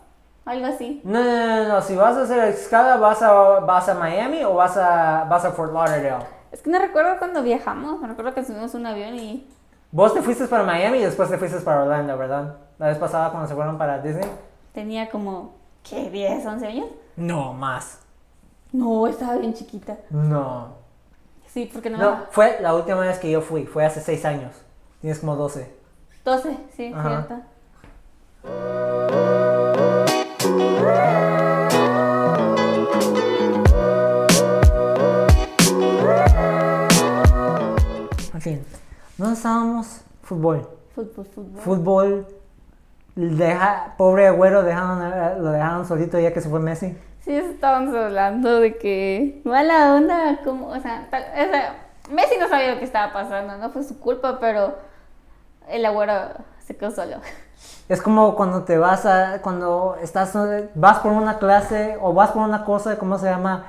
[0.48, 1.02] Algo así.
[1.04, 4.54] No, no, no, no, si vas a hacer escala, vas a, vas a Miami o
[4.54, 6.26] vas a, vas a Fort Lauderdale.
[6.54, 8.00] Es que no recuerdo cuando viajamos.
[8.00, 9.46] Me recuerdo que subimos un avión y.
[9.92, 12.56] Vos te fuiste para Miami y después te fuiste para Orlando, ¿verdad?
[12.80, 14.30] La vez pasada cuando se fueron para Disney.
[14.74, 15.56] Tenía como.
[15.84, 16.10] ¿Qué?
[16.12, 16.86] ¿10, 11 años?
[17.18, 18.00] No, más.
[18.72, 19.98] No, estaba bien chiquita.
[20.10, 20.76] No.
[21.48, 24.56] Sí, porque no, No, fue la última vez que yo fui, fue hace 6 años.
[25.02, 25.76] Tienes como 12.
[26.24, 27.26] 12, sí, Ajá.
[28.44, 29.27] cierto.
[39.18, 40.02] ¿Dónde estábamos?
[40.24, 40.68] Fútbol.
[40.96, 41.62] Fútbol, fútbol.
[41.62, 42.28] Fútbol.
[43.16, 46.96] Deja, pobre agüero, dejaron, lo dejaron solito ya que se fue Messi.
[47.22, 51.76] Sí, estábamos hablando de que mala onda, como, o sea, tal- o sea,
[52.12, 54.76] Messi no sabía lo que estaba pasando, no fue su culpa, pero
[55.68, 56.14] el agüero
[56.60, 57.18] se quedó solo.
[57.90, 62.32] Es como cuando te vas a, cuando estás, eh, vas por una clase o vas
[62.32, 63.68] por una cosa, ¿cómo se llama?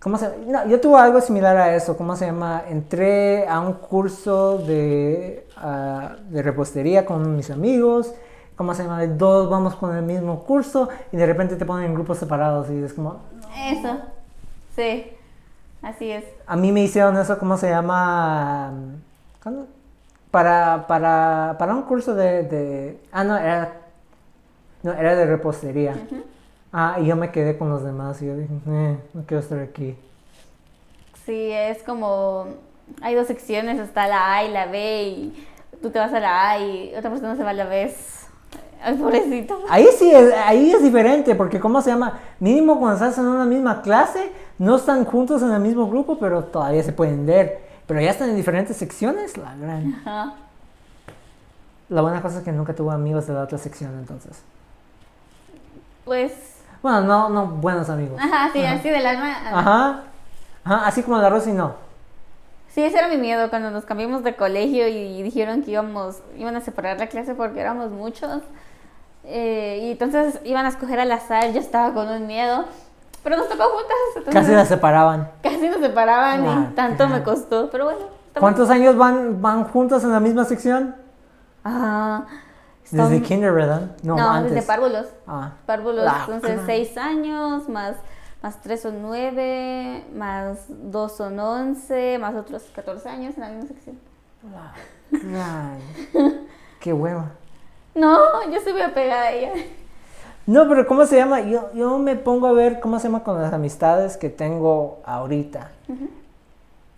[0.00, 2.62] ¿Cómo se no, yo tuve algo similar a eso, ¿cómo se llama?
[2.68, 8.14] Entré a un curso de, ah, de repostería con mis amigos,
[8.56, 9.02] ¿cómo se llama?
[9.18, 12.82] Todos vamos con el mismo curso y de repente te ponen en grupos separados y
[12.82, 13.16] es como,
[13.70, 13.96] Eso,
[14.76, 15.10] sí,
[15.82, 16.24] así es.
[16.46, 18.72] a mí me hicieron eso, ¿cómo se llama?
[19.42, 19.66] ¿Cuándo?
[20.34, 23.72] Para, para, para un curso de, de- ah, no, era,
[24.82, 25.94] no, era de repostería.
[26.72, 29.60] Ah, y yo me quedé con los demás y yo dije, eh, no quiero estar
[29.60, 29.96] aquí.
[31.24, 32.46] Sí, es como,
[33.00, 35.46] hay dos secciones, está la A y la B, y
[35.80, 37.94] tú te vas a la A y otra persona se va a la B.
[38.82, 39.56] Ay, pobrecito.
[39.70, 42.18] Ahí sí, es, ahí es diferente, porque ¿cómo se llama?
[42.40, 46.42] Mínimo cuando estás en una misma clase, no están juntos en el mismo grupo, pero
[46.42, 47.62] todavía se pueden ver.
[47.86, 49.94] Pero ya están en diferentes secciones, la gran.
[50.04, 50.34] Ajá.
[51.90, 54.42] La buena cosa es que nunca tuve amigos de la otra sección, entonces.
[56.04, 56.32] Pues,
[56.82, 58.18] Bueno, no, no buenos amigos.
[58.20, 59.36] ajá, sí, así del alma.
[59.58, 60.02] Ajá.
[60.64, 61.74] Ajá, así como la Rosy no.
[62.70, 66.56] Sí, ese era mi miedo cuando nos cambiamos de colegio y dijeron que íbamos, iban
[66.56, 68.42] a separar la clase porque éramos muchos.
[69.24, 72.64] Eh, y entonces iban a escoger al azar, yo estaba con un miedo,
[73.24, 73.96] pero nos tocó juntas.
[74.16, 75.30] entonces Casi las separaban.
[75.42, 78.00] casi nos separaban Ah, y tanto me costó, pero bueno.
[78.38, 80.94] ¿Cuántos años van, van juntos en la misma sección?
[81.64, 82.24] Ah,
[82.90, 83.92] Desde kinder, ¿verdad?
[84.02, 84.52] No, No, antes.
[84.54, 85.06] desde párvulos.
[85.26, 85.52] Ah.
[85.66, 87.96] Párvulos, Ah, entonces seis años, más,
[88.42, 93.68] más tres son nueve, más dos son once, más otros 14 años en la misma
[93.68, 93.98] sección.
[95.12, 95.80] Ay,
[96.80, 97.30] qué hueva.
[97.94, 98.18] No,
[98.50, 99.52] yo estoy muy apegada a ella.
[100.46, 101.40] No, pero ¿cómo se llama?
[101.40, 105.70] Yo, yo me pongo a ver cómo se llama con las amistades que tengo ahorita.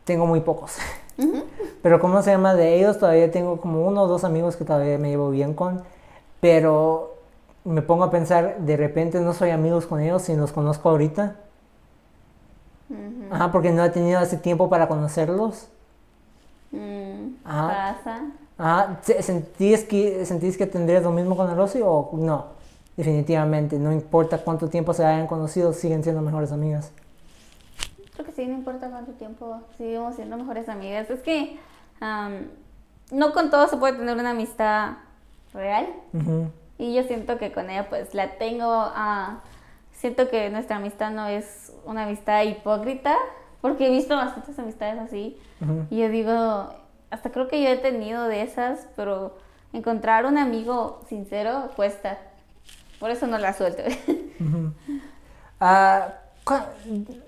[0.05, 0.77] Tengo muy pocos.
[1.83, 2.55] Pero ¿cómo se llama?
[2.55, 5.83] De ellos todavía tengo como uno o dos amigos que todavía me llevo bien con.
[6.41, 7.15] Pero
[7.65, 11.37] me pongo a pensar, de repente no soy amigos con ellos si los conozco ahorita.
[13.31, 15.69] Ajá, porque no he tenido ese tiempo para conocerlos.
[16.73, 17.97] Mm, Ah.
[18.05, 18.23] pasa.
[18.59, 22.56] Ajá, ¿se- ¿sentís que, ¿sentís que tendrías lo mismo con el Rosy o no?
[22.97, 26.93] Definitivamente, no importa cuánto tiempo se hayan conocido, siguen siendo mejores amigas.
[28.15, 31.11] Creo que sí, no importa cuánto tiempo seguimos siendo mejores amigas.
[31.11, 31.59] Es que
[32.01, 32.49] am,
[33.11, 34.95] no con todos se puede tener una amistad
[35.53, 35.87] real.
[36.79, 39.41] Y yo siento que con ella pues la tengo, ah,
[39.93, 43.17] siento que nuestra amistad no es una amistad hipócrita,
[43.61, 45.39] porque he visto bastantes amistades así.
[45.91, 46.69] Y yo digo,
[47.11, 49.37] hasta creo que yo he tenido de esas, pero
[49.73, 52.19] encontrar un amigo sincero cuesta.
[53.01, 53.83] Por eso no la suelto.
[56.45, 56.55] Cu-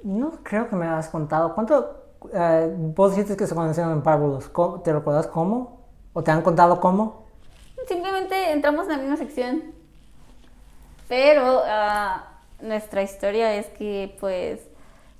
[0.04, 1.54] no creo que me has contado.
[1.54, 2.04] ¿Cuánto?
[2.32, 4.48] eh, vos dijiste que se conocieron en párvulos.
[4.48, 5.80] ¿Cómo- ¿Te recuerdas cómo?
[6.12, 7.24] ¿O te han contado cómo?
[7.88, 9.62] Simplemente entramos en la misma sección.
[11.08, 12.24] Pero ah,
[12.60, 14.60] nuestra historia es que pues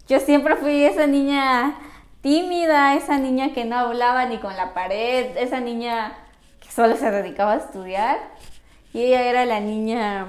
[0.06, 1.76] yo siempre fui esa niña
[2.20, 6.12] tímida, esa niña que no hablaba ni con la pared, esa niña
[6.60, 8.18] que solo se dedicaba a estudiar.
[8.92, 10.28] Y ella era la niña,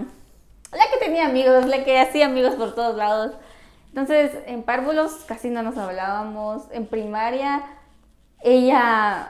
[0.72, 3.34] la que tenía amigos, la que hacía amigos por todos lados.
[3.90, 6.64] Entonces, en párvulos casi no nos hablábamos.
[6.72, 7.64] En primaria,
[8.42, 9.30] ella,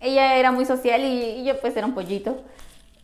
[0.00, 2.42] ella era muy social y, yo pues era un pollito.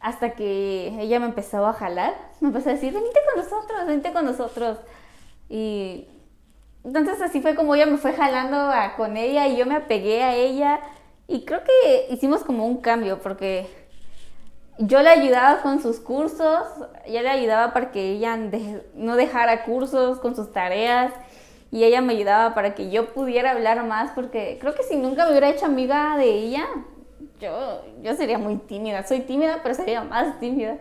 [0.00, 4.12] Hasta que ella me empezó a jalar, me empezó a decir, venite con nosotros, venite
[4.12, 4.78] con nosotros.
[5.48, 6.06] Y
[6.84, 10.34] entonces así fue como ella me fue jalando con ella y yo me apegué a
[10.34, 10.80] ella.
[11.28, 13.79] Y creo que hicimos como un cambio porque
[14.80, 16.64] yo le ayudaba con sus cursos,
[17.06, 18.38] yo le ayudaba para que ella
[18.94, 21.12] no dejara cursos con sus tareas
[21.70, 25.24] y ella me ayudaba para que yo pudiera hablar más porque creo que si nunca
[25.24, 26.64] me hubiera hecho amiga de ella,
[27.38, 29.06] yo, yo sería muy tímida.
[29.06, 30.78] Soy tímida, pero sería más tímida.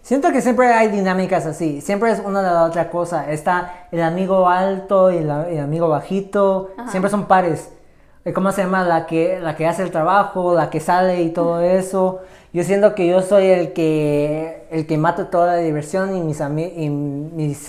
[0.00, 1.82] Siento que siempre hay dinámicas así.
[1.82, 3.30] Siempre es una de la otra cosa.
[3.30, 6.70] Está el amigo alto y el amigo bajito.
[6.78, 6.90] Ajá.
[6.90, 7.70] Siempre son pares.
[8.24, 8.84] Eh, ¿Cómo se llama?
[8.84, 12.20] La que, la que hace el trabajo, la que sale y todo eso.
[12.52, 16.40] Yo siento que yo soy el que, el que mata toda la diversión y mis,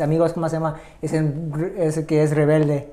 [0.02, 0.78] amigos, ¿cómo se llama?
[1.02, 2.92] Es el, es que es rebelde.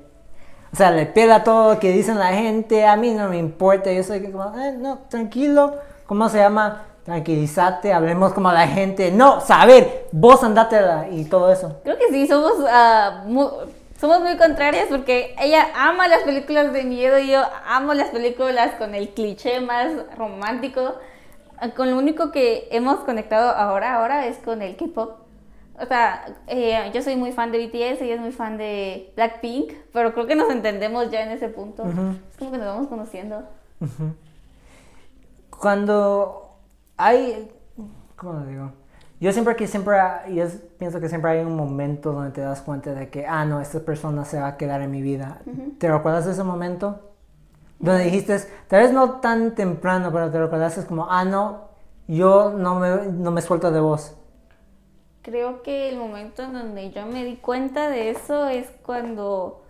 [0.71, 3.91] O sea, le pela todo lo que dicen la gente, a mí no me importa,
[3.91, 5.73] yo soy que como, "Eh, no, tranquilo,
[6.05, 6.83] ¿cómo se llama?
[7.05, 11.77] Tranquilízate, hablemos como la gente, no, saber, vos andátela y todo eso.
[11.83, 12.53] Creo que sí, somos,
[13.25, 13.49] mu-
[13.99, 18.75] somos muy contrarias porque ella ama las películas de miedo y yo amo las películas
[18.75, 20.95] con el cliché más romántico.
[21.75, 25.17] Con lo único que hemos conectado ahora, ahora es con el K-pop.
[25.81, 29.73] O sea, eh, yo soy muy fan de BTS, ella es muy fan de Blackpink,
[29.91, 31.83] pero creo que nos entendemos ya en ese punto.
[31.83, 33.43] Es como que nos vamos conociendo.
[35.49, 36.55] Cuando
[36.95, 37.51] hay,
[38.15, 38.78] ¿cómo lo digo?
[39.19, 39.97] Yo siempre que siempre,
[40.33, 40.45] yo
[40.77, 43.81] pienso que siempre hay un momento donde te das cuenta de que, ah, no, esta
[43.81, 45.41] persona se va a quedar en mi vida.
[45.77, 46.99] ¿Te recuerdas de ese momento?
[47.79, 51.69] Donde dijiste, tal vez no tan temprano, pero te recuerdas es como, ah, no,
[52.07, 54.15] yo no me, no me suelto de vos.
[55.21, 59.63] Creo que el momento en donde yo me di cuenta de eso es cuando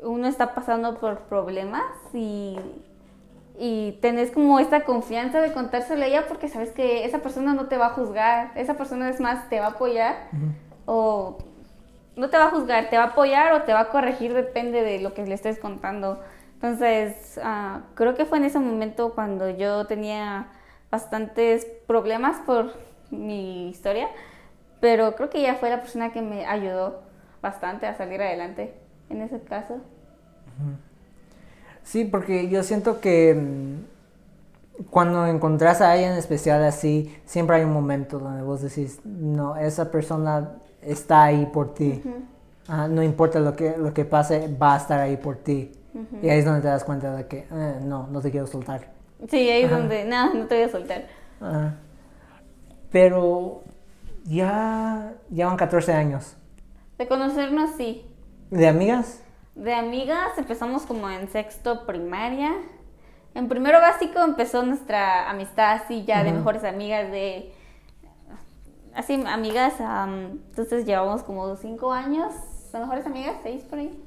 [0.00, 2.58] uno está pasando por problemas y,
[3.62, 7.66] y tenés como esta confianza de contárselo a ella porque sabes que esa persona no
[7.66, 10.16] te va a juzgar, esa persona es más, te va a apoyar
[10.86, 11.36] o
[12.16, 14.82] no te va a juzgar, te va a apoyar o te va a corregir, depende
[14.82, 16.22] de lo que le estés contando.
[16.54, 20.46] Entonces, ah, creo que fue en ese momento cuando yo tenía
[20.90, 22.72] bastantes problemas por
[23.10, 24.08] mi historia,
[24.80, 27.02] pero creo que ella fue la persona que me ayudó
[27.42, 28.72] bastante a salir adelante
[29.10, 29.82] en ese caso.
[31.90, 37.72] Sí, porque yo siento que mm, cuando encontrás a alguien especial así, siempre hay un
[37.72, 42.00] momento donde vos decís, no, esa persona está ahí por ti.
[42.68, 45.72] No importa lo que, lo que pase, va a estar ahí por ti.
[46.22, 48.92] Y ahí es donde te das cuenta de que, eh, no, no te quiero soltar.
[49.28, 51.08] Sí, ahí es donde, no, no te voy a soltar.
[52.92, 53.64] Pero
[54.26, 56.36] ya llevan 14 años.
[56.98, 58.04] De conocernos, sí.
[58.50, 59.24] ¿De amigas?
[59.60, 62.54] De amigas empezamos como en sexto primaria.
[63.34, 67.52] En primero básico empezó nuestra amistad así ya de mejores amigas de...
[68.94, 72.32] Así, amigas, am, entonces llevamos como cinco años
[72.72, 74.02] de mejores amigas, seis por ahí.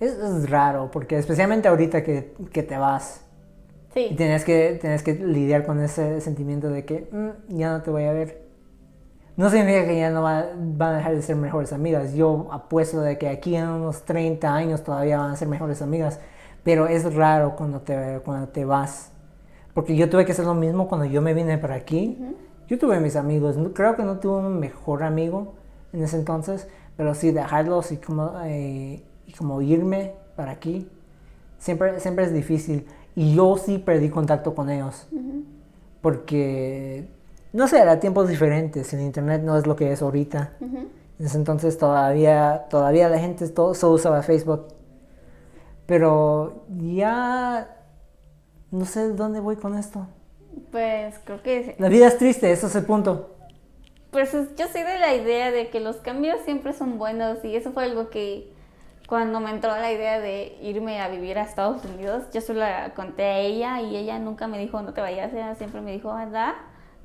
[0.00, 3.24] Es, es raro, porque especialmente ahorita que, que te vas.
[3.94, 7.82] Y Sí, tienes que, tienes que lidiar con ese sentimiento de que "Mm, ya no
[7.82, 8.42] te voy a ver.
[9.36, 12.12] No significa que ya no va- van a dejar de ser mejores amigas.
[12.14, 16.20] Yo apuesto de que aquí en unos 30 años todavía van a ser mejores amigas.
[16.64, 19.10] Pero es raro cuando te, cuando te vas.
[19.74, 22.18] Porque yo tuve que hacer lo mismo cuando yo me vine para aquí.
[22.68, 23.56] Yo tuve mis amigos.
[23.74, 25.54] Creo que no tuve un mejor amigo
[25.92, 26.68] en ese entonces.
[26.96, 30.88] Pero sí dejarlos y como, eh, y como irme para aquí.
[31.58, 32.86] Siempre, siempre es difícil.
[33.16, 35.08] Y yo sí perdí contacto con ellos.
[36.02, 37.08] Porque,
[37.52, 38.92] no sé, era tiempos diferentes.
[38.92, 40.52] El internet no es lo que es ahorita.
[40.60, 40.88] Ujú.
[41.18, 44.68] En ese entonces todavía, todavía la gente todo, solo usaba Facebook.
[45.86, 47.76] Pero ya
[48.70, 50.06] no sé dónde voy con esto.
[50.70, 51.76] Pues creo que...
[51.78, 53.36] La vida es triste, eso es el punto.
[54.10, 57.72] Pues yo soy de la idea de que los cambios siempre son buenos y eso
[57.72, 58.52] fue algo que
[59.08, 62.94] cuando me entró la idea de irme a vivir a Estados Unidos, yo solo la
[62.94, 66.10] conté a ella y ella nunca me dijo no te vayas, ella siempre me dijo,
[66.10, 66.54] anda,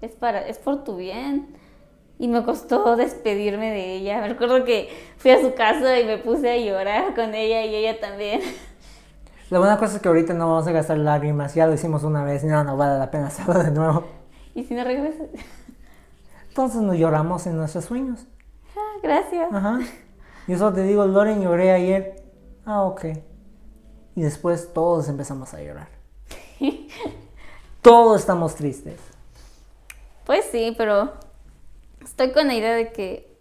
[0.02, 1.56] es, para, es por tu bien.
[2.20, 4.22] Y me costó despedirme de ella.
[4.22, 7.76] Me recuerdo que fui a su casa y me puse a llorar con ella y
[7.76, 8.42] ella también.
[9.50, 12.22] La buena cosa es que ahorita no vamos a gastar lágrimas, ya lo hicimos una
[12.26, 14.04] vez no, no vale la pena hacerlo de nuevo.
[14.54, 15.28] ¿Y si no regresas?
[16.50, 18.26] Entonces nos lloramos en nuestros sueños.
[18.76, 19.48] Ah, gracias.
[19.54, 19.80] Ajá.
[20.48, 22.24] Yo solo te digo, Loren, lloré ayer.
[22.66, 23.06] Ah, ok.
[24.16, 25.88] Y después todos empezamos a llorar.
[27.82, 29.00] todos estamos tristes.
[30.28, 31.14] Pues sí, pero
[32.04, 33.34] estoy con la idea de que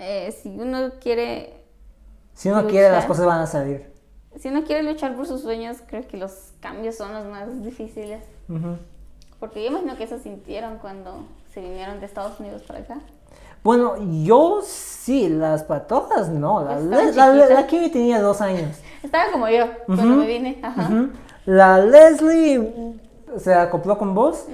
[0.00, 1.54] eh, si uno quiere...
[2.34, 3.86] Si uno quiere, las cosas van a salir.
[4.36, 8.24] Si uno quiere luchar por sus sueños, creo que los cambios son los más difíciles.
[9.38, 12.98] Porque yo imagino que eso sintieron cuando se vinieron de Estados Unidos para acá.
[13.62, 16.64] Bueno, yo sí, las patojas no.
[16.64, 18.78] La, la, tenía dos años.
[19.04, 20.58] Estaba como yo cuando me vine.
[20.60, 21.08] Ajá.
[21.44, 22.98] La Leslie
[23.36, 24.46] se acopló con vos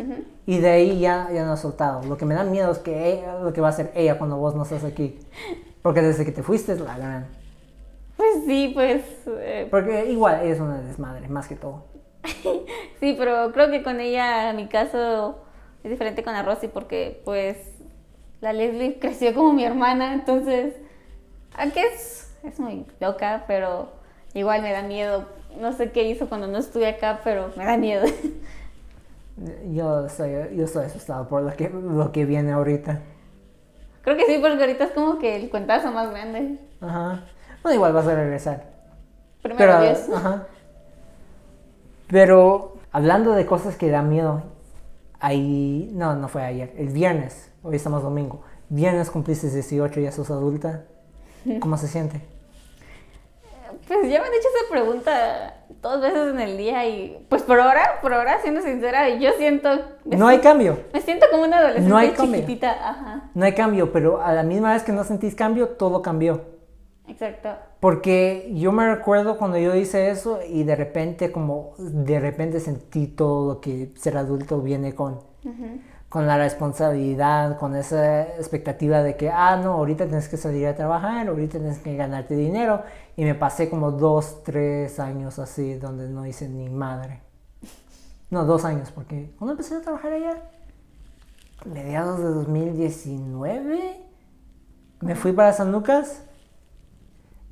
[0.46, 2.02] y de ahí ya, ya no ha soltado.
[2.04, 4.54] Lo que me da miedo es que lo que va a hacer ella cuando vos
[4.54, 5.18] no estás aquí.
[5.82, 7.26] Porque desde que te fuiste es la gran.
[8.16, 9.02] Pues sí, pues.
[9.26, 11.84] Eh, Porque igual ella es una desmadre, más que todo.
[13.00, 15.42] sí, pero creo que con ella, mi caso,
[15.82, 17.58] es diferente con la Rosy porque, pues,
[18.40, 20.74] la Leslie creció como mi hermana, entonces,
[21.56, 23.88] aunque es, es muy loca, pero
[24.32, 25.26] igual me da miedo.
[25.60, 28.06] No sé qué hizo cuando no estuve acá, pero me da miedo.
[29.72, 33.00] Yo estoy, yo estoy asustado por lo que, lo que viene ahorita.
[34.02, 36.58] Creo que sí, porque ahorita es como que el cuentazo más grande.
[36.80, 37.24] Ajá.
[37.62, 38.64] Bueno, igual vas a regresar.
[39.42, 40.46] Primero Pero, Ajá.
[42.08, 44.42] Pero hablando de cosas que dan miedo,
[45.20, 50.12] ahí, no, no fue ayer, el viernes, hoy estamos domingo, viernes cumpliste 18 y ya
[50.12, 50.84] sos adulta,
[51.60, 52.20] ¿cómo se siente?
[53.86, 57.60] Pues ya me han hecho esa pregunta dos veces en el día y pues por
[57.60, 59.68] ahora, por ahora, siendo sincera, yo siento...
[60.04, 60.78] No hay cambio.
[60.92, 63.30] Me siento como una adolescente no hay chiquitita, ajá.
[63.34, 66.54] No hay cambio, pero a la misma vez que no sentís cambio, todo cambió.
[67.06, 67.50] Exacto.
[67.80, 73.06] Porque yo me recuerdo cuando yo hice eso y de repente como de repente sentí
[73.06, 75.20] todo lo que ser adulto viene con,
[76.14, 80.76] con la responsabilidad, con esa expectativa de que, ah, no, ahorita tienes que salir a
[80.76, 82.84] trabajar, ahorita tienes que ganarte dinero.
[83.16, 87.20] Y me pasé como dos, tres años así donde no hice ni madre.
[88.30, 90.36] No, dos años, porque cuando empecé a trabajar allá,
[91.64, 94.00] mediados de 2019,
[95.00, 96.22] me fui para San Lucas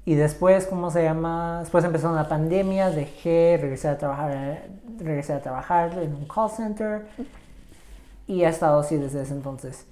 [0.05, 1.59] y después, ¿cómo se llama?
[1.63, 4.69] Después empezó la pandemia, dejé, regresé a trabajar,
[5.01, 7.09] regresé a trabajar en un call center
[8.33, 9.87] y he estado así desde ese entonces.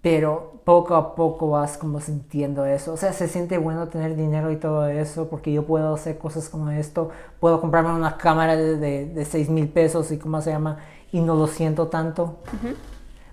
[0.00, 2.92] Pero poco a poco vas como sintiendo eso.
[2.92, 6.48] O sea, se siente bueno tener dinero y todo eso porque yo puedo hacer cosas
[6.48, 7.10] como esto.
[7.40, 10.78] Puedo comprarme una cámara de, de, 6 mil pesos y cómo se llama
[11.10, 12.36] y no lo siento tanto.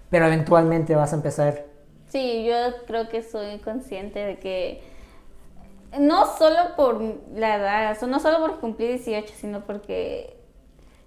[0.09, 1.65] Pero eventualmente vas a empezar.
[2.07, 2.55] Sí, yo
[2.87, 4.81] creo que soy consciente de que
[5.99, 7.01] no solo por
[7.33, 10.40] la edad, no solo por cumplir 18, sino porque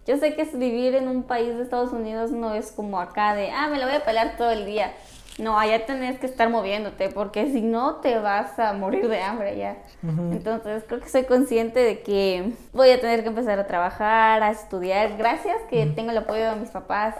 [0.06, 3.50] yo sé que vivir en un país de Estados Unidos no es como acá de,
[3.50, 4.92] ah, me lo voy a pelar todo el día.
[5.38, 9.50] No, allá tenés que estar moviéndote porque si no te vas a morir de hambre
[9.50, 9.76] allá.
[10.02, 14.50] Entonces creo que soy consciente de que voy a tener que empezar a trabajar, a
[14.52, 15.16] estudiar.
[15.16, 17.16] Gracias que tengo el apoyo de mis papás.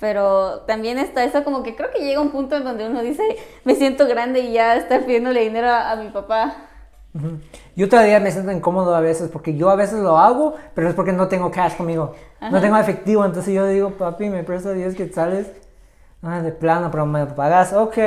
[0.00, 3.22] Pero también está eso como que creo que llega un punto en donde uno dice,
[3.64, 6.69] me siento grande y ya estar pidiéndole dinero a mi papá.
[7.74, 10.94] Yo todavía me siento incómodo a veces porque yo a veces lo hago, pero es
[10.94, 12.14] porque no tengo cash conmigo.
[12.40, 15.48] No tengo efectivo, entonces yo digo, papi, me presta 10 quetzales.
[16.22, 17.98] Ah, de plano, pero me pagas, ok.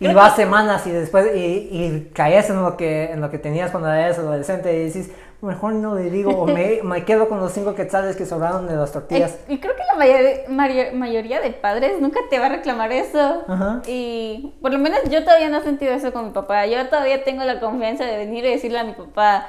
[0.00, 3.70] Y vas semanas y después, y, y, caes en lo, que, en lo que tenías
[3.70, 5.10] cuando eras adolescente y dices,
[5.44, 8.76] mejor no le digo, o me, me, quedo con los cinco quetzales que sobraron de
[8.76, 9.38] las tortillas.
[9.48, 13.44] Y, creo que la mayoría de padres nunca te va a reclamar eso.
[13.86, 16.66] Y por lo menos yo todavía no he sentido eso con mi papá.
[16.66, 19.46] Yo todavía tengo la confianza de venir y decirle a mi papá,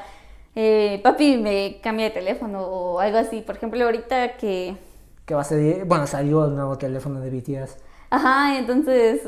[0.56, 3.42] eh, papi, me cambia de teléfono o algo así.
[3.42, 4.76] Por ejemplo, ahorita que...
[5.26, 7.78] Que va a ser, bueno, salió el nuevo teléfono de BTS.
[8.12, 9.22] Ajá, entonces,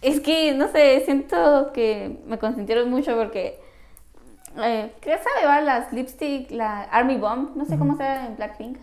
[0.00, 3.63] es que, no sé, siento que me consintieron mucho porque
[4.58, 7.56] eh, ¿Qué sabe va las lipstick, la Army Bomb?
[7.56, 8.78] No sé cómo se llama en Blackpink.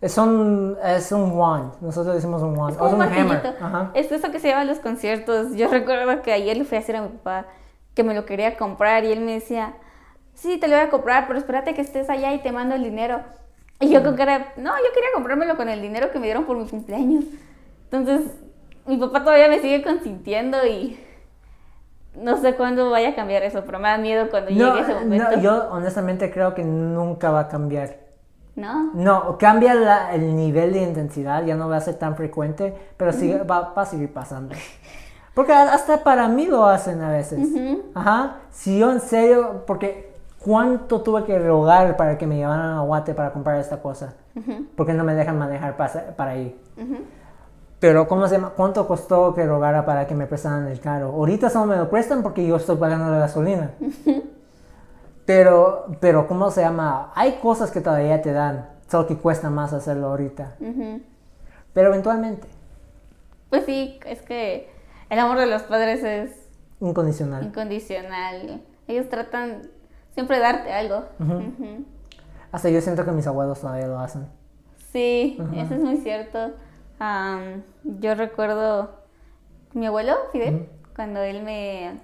[0.00, 3.90] Es un, es un wand, nosotros decimos un wand, es, un, hammer.
[3.92, 5.54] Es eso que se lleva a los conciertos.
[5.54, 7.46] Yo recuerdo que ayer le fui a decir a mi papá
[7.94, 9.74] que me lo quería comprar y él me decía,
[10.32, 12.82] sí, te lo voy a comprar, pero espérate que estés allá y te mando el
[12.82, 13.20] dinero.
[13.78, 16.56] Y yo con cara, no, yo quería comprármelo con el dinero que me dieron por
[16.56, 17.24] mi cumpleaños.
[17.90, 18.32] Entonces,
[18.86, 20.98] mi papá todavía me sigue consintiendo y
[22.14, 24.94] no sé cuándo vaya a cambiar eso, pero me da miedo cuando No, llegue ese
[24.94, 25.30] momento.
[25.36, 27.98] no, yo honestamente creo que nunca va a cambiar.
[28.56, 28.90] ¿No?
[28.94, 33.12] No, cambia la- el nivel de intensidad, ya no va a ser tan frecuente, pero
[33.12, 34.54] sí va, va a seguir pasando.
[35.34, 37.48] Porque hasta para mí lo hacen a veces.
[37.94, 38.38] Ajá.
[38.50, 43.14] Si yo en serio, porque ¿cuánto tuve que rogar para que me llevaran a Guate
[43.14, 44.14] para comprar esta cosa?
[44.76, 46.60] Porque no me dejan manejar para, para ir.
[47.80, 48.50] Pero ¿cómo se llama?
[48.50, 51.08] ¿Cuánto costó que rogara para que me prestaran el carro?
[51.08, 53.70] Ahorita solo me lo prestan porque yo estoy pagando la gasolina.
[55.26, 57.12] Pero, pero ¿cómo se llama?
[57.14, 60.56] Hay cosas que todavía te dan, solo que cuesta más hacerlo ahorita.
[61.72, 62.48] Pero eventualmente,
[63.48, 64.68] Pues sí, es que
[65.08, 66.32] el amor de los padres es
[66.80, 67.44] incondicional.
[67.44, 68.60] incondicional.
[68.88, 69.68] Ellos tratan
[70.14, 71.04] siempre de darte algo.
[72.50, 74.26] Hasta yo siento que mis abuelos todavía lo hacen.
[74.92, 76.50] Sí, eso es muy cierto.
[77.00, 78.90] Am, yo recuerdo
[79.72, 81.98] mi abuelo, Fidel, cuando él me...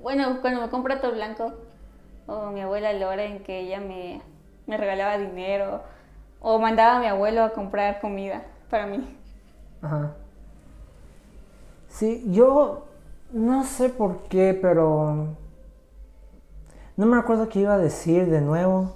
[0.00, 1.52] Bueno, cuando me compra todo blanco,
[2.26, 4.22] o mi abuela Loren, que ella me,
[4.66, 5.82] me regalaba dinero,
[6.40, 9.18] o mandaba a mi abuelo a comprar comida para mí.
[9.82, 10.14] Ajá.
[11.88, 12.86] Sí, yo
[13.32, 15.36] no sé por qué, pero
[16.96, 18.94] no me acuerdo qué iba a decir de nuevo.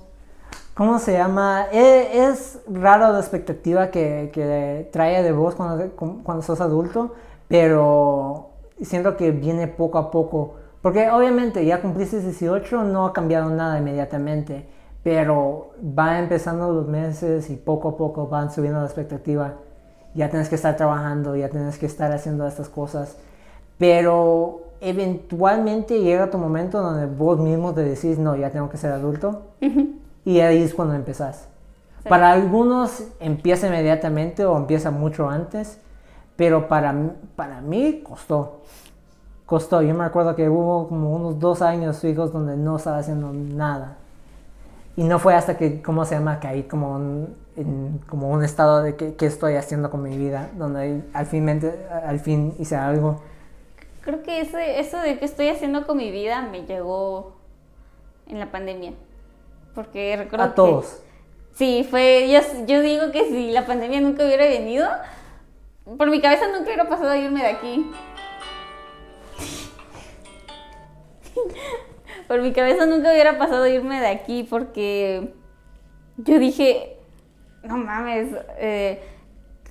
[0.81, 1.67] ¿Cómo se llama?
[1.73, 5.91] E- Es, raro la expectativa que, que trae de vos cuando,
[6.23, 7.13] cuando sos adulto,
[7.49, 8.49] pero
[8.81, 10.55] siento que viene poco a poco.
[10.81, 14.71] Porque obviamente ya cumpliste 18, no ha cambiado nada inmediatamente,
[15.03, 19.57] pero va empezando los meses y poco a poco van subiendo la expectativa.
[20.15, 23.19] Ya tienes que estar trabajando, ya tienes que estar haciendo estas cosas,
[23.77, 28.93] pero eventualmente llega tu momento donde vos mismo te decís, no, ya tengo que ser
[28.93, 29.43] adulto.
[30.25, 31.49] Y ahí es cuando empezás.
[32.03, 32.09] Sí.
[32.09, 35.79] Para algunos empieza inmediatamente o empieza mucho antes,
[36.37, 38.63] pero para, mí- para mí costó.
[39.47, 39.83] Costó.
[39.83, 43.97] Yo me acuerdo que hubo como unos dos años fijos donde no estaba haciendo nada.
[44.97, 46.41] Y no fue hasta que, ¿cómo se llama?
[46.41, 50.51] Caí como un, en como un estado de que, qué estoy haciendo con mi vida,
[50.57, 53.21] donde al fin, mente- al fin hice algo.
[54.03, 57.37] Creo que ese, eso de que estoy haciendo con mi vida me llegó
[58.27, 58.93] en la pandemia.
[59.75, 61.03] Porque recuerdo A que- todos.
[61.55, 62.29] Sí, fue.
[62.31, 64.89] Yo, yo digo que si la pandemia nunca hubiera venido,
[65.99, 67.91] por mi cabeza nunca hubiera pasado irme de aquí.
[72.29, 75.35] por mi cabeza nunca hubiera pasado irme de aquí porque
[76.17, 76.97] yo dije,
[77.63, 79.03] no mames, eh,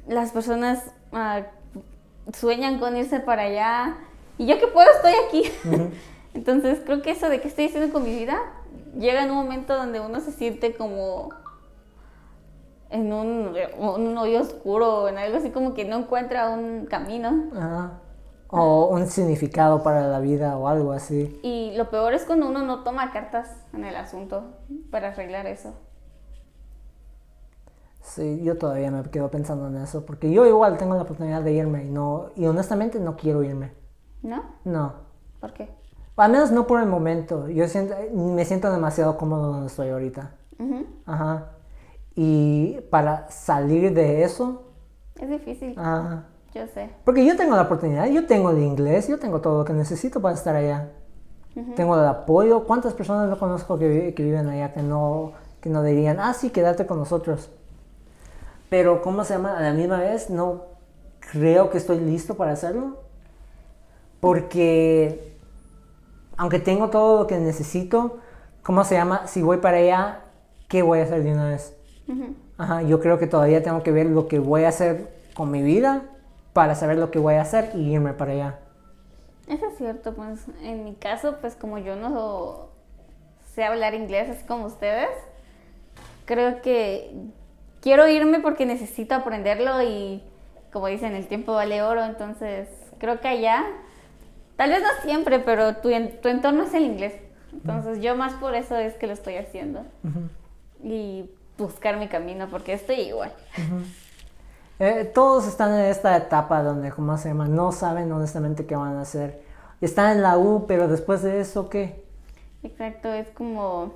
[0.08, 1.44] las personas ah,
[2.34, 3.98] sueñan con irse para allá
[4.38, 5.52] y yo que puedo estoy aquí.
[6.34, 8.40] Entonces creo que eso de que estoy haciendo con mi vida
[8.98, 11.30] llega en un momento donde uno se siente como
[12.90, 17.50] en un, un hoyo oscuro, en algo así como que no encuentra un camino.
[17.56, 18.02] Ajá.
[18.52, 21.40] O un significado para la vida o algo así.
[21.44, 24.44] Y lo peor es cuando uno no toma cartas en el asunto
[24.90, 25.76] para arreglar eso.
[28.02, 31.54] Sí, yo todavía me quedo pensando en eso, porque yo igual tengo la oportunidad de
[31.54, 33.72] irme y no y honestamente no quiero irme.
[34.24, 34.44] ¿No?
[34.66, 34.94] No.
[35.40, 35.70] ¿Por qué?
[36.20, 37.48] Al menos no por el momento.
[37.50, 40.32] Yo siento, me siento demasiado cómodo donde estoy ahorita.
[40.60, 40.86] Ujú.
[41.06, 41.52] Ajá.
[42.16, 44.64] Y para salir de eso,
[45.20, 46.26] Es difícil, ajá.
[46.54, 46.90] yo sé.
[47.06, 50.22] Porque yo tengo la oportunidad, yo tengo el inglés, yo tengo todo lo que necesito
[50.22, 50.92] para estar allá.
[51.76, 52.64] Tengo el apoyo.
[52.66, 56.52] ¿Cuántas personas no conozco que, que viven allá que no, que no dirían, ah, sí,
[56.52, 57.50] quédate con nosotros?
[58.70, 59.58] Pero, ¿cómo se llama?
[59.58, 60.64] A la misma vez, no
[61.32, 62.98] creo que estoy listo para hacerlo.
[64.20, 65.38] Porque,
[66.40, 68.18] aunque tengo todo lo que necesito,
[68.64, 69.28] ¿cómo se llama?
[69.28, 70.22] Si voy para allá,
[70.70, 71.76] ¿qué voy a hacer de una vez?
[72.08, 72.34] Ujú.
[72.58, 75.62] Ajá, yo creo que todavía tengo que ver lo que voy a hacer con mi
[75.62, 76.04] vida
[76.54, 78.60] para saber lo que voy a hacer y irme para allá.
[79.50, 82.70] Eso es cierto, pues en mi caso, pues como yo no
[83.54, 85.10] sé hablar inglés así como ustedes,
[86.26, 87.12] creo que
[87.82, 90.24] quiero irme porque necesito aprenderlo y
[90.72, 93.66] como dicen, el tiempo vale oro, entonces creo que allá,
[94.60, 97.14] tal vez no siempre, pero tu, en- tu entorno es el inglés.
[97.54, 99.84] Entonces yo más por eso es que lo estoy haciendo.
[100.84, 103.32] Y buscar mi camino porque estoy igual.
[104.80, 107.48] Eh, todos están en esta etapa donde, ¿cómo se llama?
[107.48, 109.42] No saben honestamente qué van a hacer.
[109.82, 112.04] Están en la U, pero después de eso, ¿qué?
[112.64, 113.94] Exacto, es como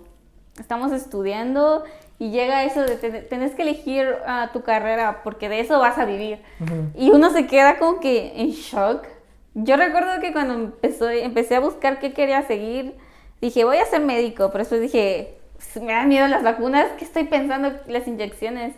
[0.60, 1.84] estamos estudiando
[2.20, 5.98] y llega eso de te- tenés que elegir ah, tu carrera porque de eso vas
[5.98, 6.42] a vivir.
[6.96, 9.06] Y uno se queda como que en shock.
[9.56, 12.96] Yo recuerdo que cuando empezó, empecé a buscar qué quería seguir,
[13.40, 15.38] dije, voy a ser médico, pero después dije,
[15.82, 17.72] me dan miedo las vacunas, ¿qué estoy pensando?
[17.88, 18.74] Las inyecciones.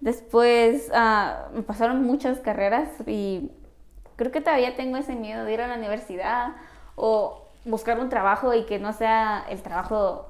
[0.00, 3.50] Después ah, me pasaron muchas carreras y
[4.16, 6.56] creo que todavía tengo ese miedo de ir a la universidad
[6.94, 10.26] o buscar un trabajo y que no sea el trabajo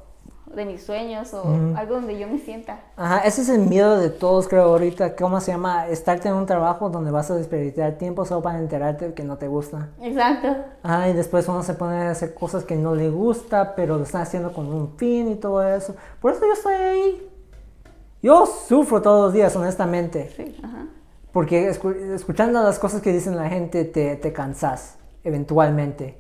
[0.47, 1.43] de mis sueños o
[1.77, 2.81] algo donde yo me sienta.
[2.97, 5.17] Ajá, ese es el miedo de todos, creo, ahorita.
[5.17, 5.89] ¿Cómo se llama?
[5.89, 9.49] Estarte en un trabajo donde vas a desperdiciar tiempo solo para enterarte que no te
[9.49, 9.89] gusta.
[10.01, 10.49] Exacto.
[10.83, 14.05] Ajá, y después uno se pone a hacer cosas que no le gusta, pero lo
[14.05, 15.95] están haciendo con un fin y todo eso.
[16.21, 17.31] Por eso yo estoy ahí.
[18.23, 20.31] Yo sufro todos los días, honestamente.
[20.37, 20.87] Sí, ajá.
[21.33, 26.17] Porque escuchando las cosas que dicen la gente te, te cansas, eventualmente.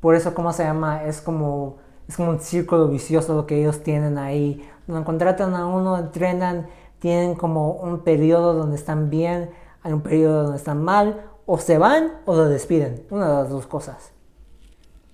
[0.00, 1.04] Por eso, ¿cómo se llama?
[1.04, 1.78] Es como
[2.08, 4.66] es como un círculo vicioso lo que ellos tienen ahí.
[4.86, 6.66] Cuando contratan a uno, entrenan,
[6.98, 9.50] tienen como un periodo donde están bien,
[9.82, 13.04] hay un periodo donde están mal, o se van o lo despiden.
[13.10, 14.12] Una de las dos cosas.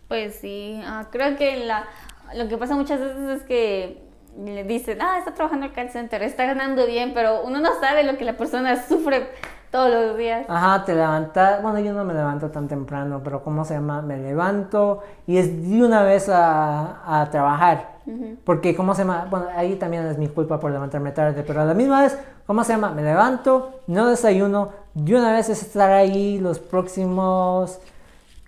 [0.09, 1.85] Pues sí, ah, creo que la,
[2.35, 4.05] lo que pasa muchas veces es que
[4.39, 8.05] le dicen, ah, está trabajando el call center, está ganando bien, pero uno no sabe
[8.05, 9.29] lo que la persona sufre
[9.75, 10.47] todos los días.
[10.49, 14.03] Ajá, te levantas, bueno, yo no me levanto tan temprano, pero ¿cómo se llama?
[14.03, 17.95] Me levanto y es de una vez a, a trabajar.
[18.45, 19.27] Porque, ¿cómo se llama?
[19.29, 22.17] Bueno, ahí también es mi culpa por levantarme tarde, pero a la misma vez,
[22.47, 22.91] ¿cómo se llama?
[22.91, 27.81] Me levanto, no desayuno, de una vez es estar ahí los próximos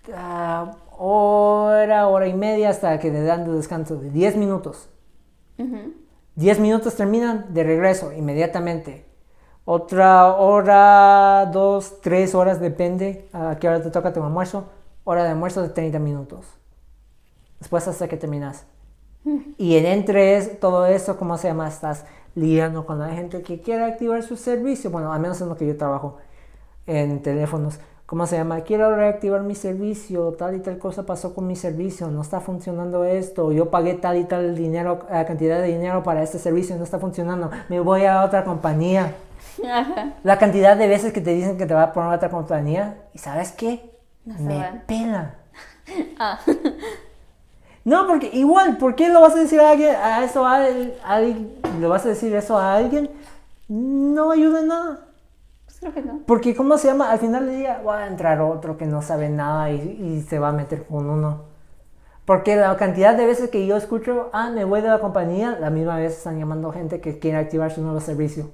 [0.06, 4.88] uh, hora, hora y media hasta que le dan de descanso de 10 minutos.
[6.36, 9.05] 10 minutos terminan, de regreso, inmediatamente.
[9.68, 14.68] Otra hora, dos, tres horas, depende a qué hora te toca tu almuerzo.
[15.02, 16.46] Hora de almuerzo de 30 minutos.
[17.58, 18.64] Después hasta que terminas.
[19.58, 21.66] Y en entre todo eso, ¿cómo se llama?
[21.66, 22.04] Estás
[22.36, 24.88] lidiando con la gente que quiere activar su servicio.
[24.90, 26.18] Bueno, al menos en lo que yo trabajo
[26.86, 27.80] en teléfonos.
[28.06, 28.60] ¿Cómo se llama?
[28.60, 33.04] Quiero reactivar mi servicio, tal y tal cosa pasó con mi servicio, no está funcionando
[33.04, 37.00] esto, yo pagué tal y tal dinero, cantidad de dinero para este servicio, no está
[37.00, 39.12] funcionando, me voy a otra compañía.
[40.22, 43.18] La cantidad de veces que te dicen que te va a poner otra compañía y
[43.18, 43.90] ¿sabes qué?
[44.24, 45.34] Me pena.
[46.18, 46.40] Ah.
[47.84, 50.66] No, porque igual, ¿por qué lo vas a decir a alguien, a eso a,
[51.04, 53.08] alguien, lo vas a decir eso a alguien?
[53.68, 55.06] No ayuda en nada.
[55.86, 56.20] Creo que no.
[56.26, 57.10] Porque, ¿cómo se llama?
[57.10, 60.38] Al final del día va a entrar otro que no sabe nada y, y se
[60.38, 61.44] va a meter con uno.
[62.24, 65.70] Porque la cantidad de veces que yo escucho, ah, me voy de la compañía, la
[65.70, 68.50] misma vez están llamando gente que quiere activar su nuevo servicio.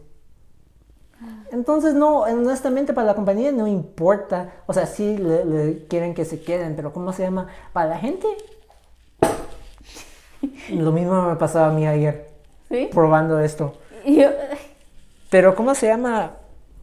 [1.51, 4.53] Entonces, no, honestamente para la compañía no importa.
[4.67, 7.49] O sea, sí le, quieren que se queden, pero ¿cómo se llama?
[7.73, 8.27] Para la gente.
[10.71, 12.31] Lo mismo me pasaba a mí ayer.
[12.69, 12.91] ¿Sí?
[12.93, 13.75] Probando esto.
[15.31, 16.33] Pero ¿cómo se llama?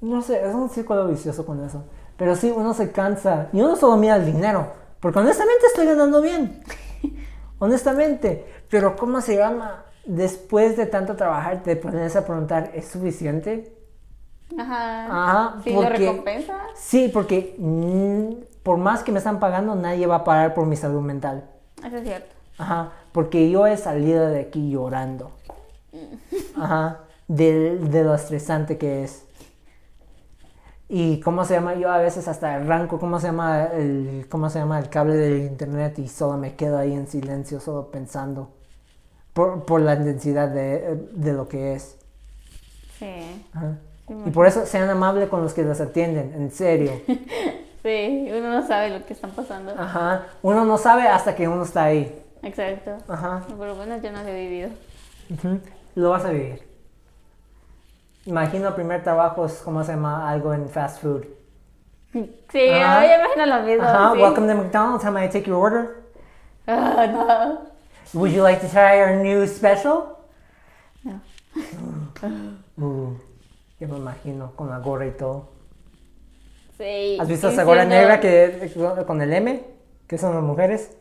[0.01, 1.83] No sé, es un círculo vicioso con eso.
[2.17, 3.47] Pero sí, uno se cansa.
[3.53, 4.67] Y uno solo mira el dinero.
[4.99, 6.61] Porque honestamente estoy ganando bien.
[7.59, 8.45] honestamente.
[8.69, 9.85] Pero ¿cómo se llama?
[10.05, 13.75] Después de tanto trabajar, te pones a preguntar, ¿es suficiente?
[14.57, 15.05] Ajá.
[15.05, 15.61] Ajá.
[15.63, 16.57] Sí, porque, recompensa?
[16.75, 20.75] Sí, porque mm, por más que me están pagando, nadie va a pagar por mi
[20.75, 21.45] salud mental.
[21.85, 22.35] Eso es cierto.
[22.57, 22.91] Ajá.
[23.11, 25.31] Porque yo he salido de aquí llorando.
[25.91, 26.61] Mm.
[26.61, 26.99] Ajá.
[27.27, 29.23] De, de lo estresante que es.
[30.91, 34.57] Y cómo se llama, yo a veces hasta arranco, cómo se llama el, cómo se
[34.57, 38.49] llama el cable del internet y solo me quedo ahí en silencio, solo pensando
[39.33, 41.95] por, por la intensidad de, de lo que es.
[42.97, 43.45] Sí.
[43.53, 43.77] Ajá.
[44.25, 46.91] Y por eso sean amables con los que los atienden, en serio.
[47.83, 49.71] sí, uno no sabe lo que están pasando.
[49.77, 52.23] Ajá, uno no sabe hasta que uno está ahí.
[52.41, 52.97] Exacto.
[53.07, 53.45] Ajá.
[53.47, 54.69] Pero bueno, yo no lo he vivido.
[55.93, 56.68] Lo vas a vivir.
[58.25, 61.23] Imagino primer trabajo es como se llama algo en fast food.
[62.11, 63.83] Sí, yo imagino lo mismo.
[63.83, 65.03] Ajá, welcome to McDonald's.
[65.05, 66.03] How may I take your order?
[66.67, 67.61] Uh, no.
[68.13, 70.17] Would you like to try our new special?
[71.03, 71.21] No.
[72.77, 73.13] uh.
[73.79, 75.49] Yo me imagino, con la gorra y todo.
[76.77, 77.17] Sí.
[77.19, 78.71] ¿Has visto esa gorra negra que,
[79.05, 79.63] con el M?
[80.07, 80.91] Que son las mujeres.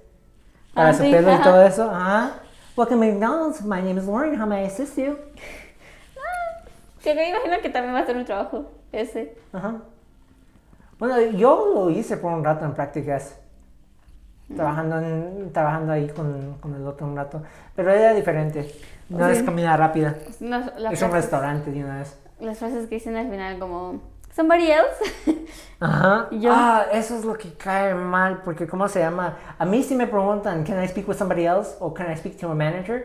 [0.75, 1.91] Para ah, su pelo y todo eso.
[1.91, 2.41] Ajá.
[2.77, 3.63] Welcome to McDonald's.
[3.63, 4.39] My name is Lauren.
[4.39, 5.17] How may I assist you?
[7.01, 9.37] Ah, me imagino que también va a ser un trabajo ese.
[9.53, 9.77] Ajá.
[10.99, 13.39] Bueno, yo lo hice por un rato en prácticas.
[14.55, 17.43] Trabajando, en, trabajando ahí con, con, el otro un rato.
[17.77, 18.75] Pero era diferente.
[19.11, 20.17] No es comida rápida.
[20.91, 24.01] es un restaurante de una vez las frases que dicen al final como
[24.35, 25.47] somebody else.
[25.81, 26.29] Ajá.
[26.47, 29.37] Ah, eso es lo que cae mal, porque ¿cómo se llama?
[29.59, 31.77] A mí si me preguntan, can I speak with somebody else?
[31.81, 33.05] O can I speak to a manager?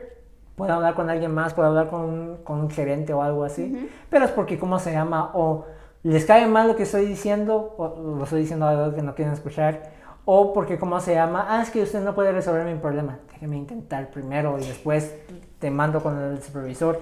[0.56, 3.90] Puedo hablar con alguien más, puedo hablar con, con un gerente o algo así.
[4.10, 5.32] Pero es porque, ¿cómo se llama?
[5.34, 5.66] O
[6.04, 9.34] les cae mal lo que estoy diciendo, o lo estoy diciendo algo que no quieren
[9.34, 9.82] escuchar,
[10.26, 11.46] O porque, ¿cómo se llama?
[11.50, 13.20] Ah, es que usted no puede resolver mi problema.
[13.34, 15.16] Déjeme intentar primero y después
[15.60, 17.00] te mando con el supervisor.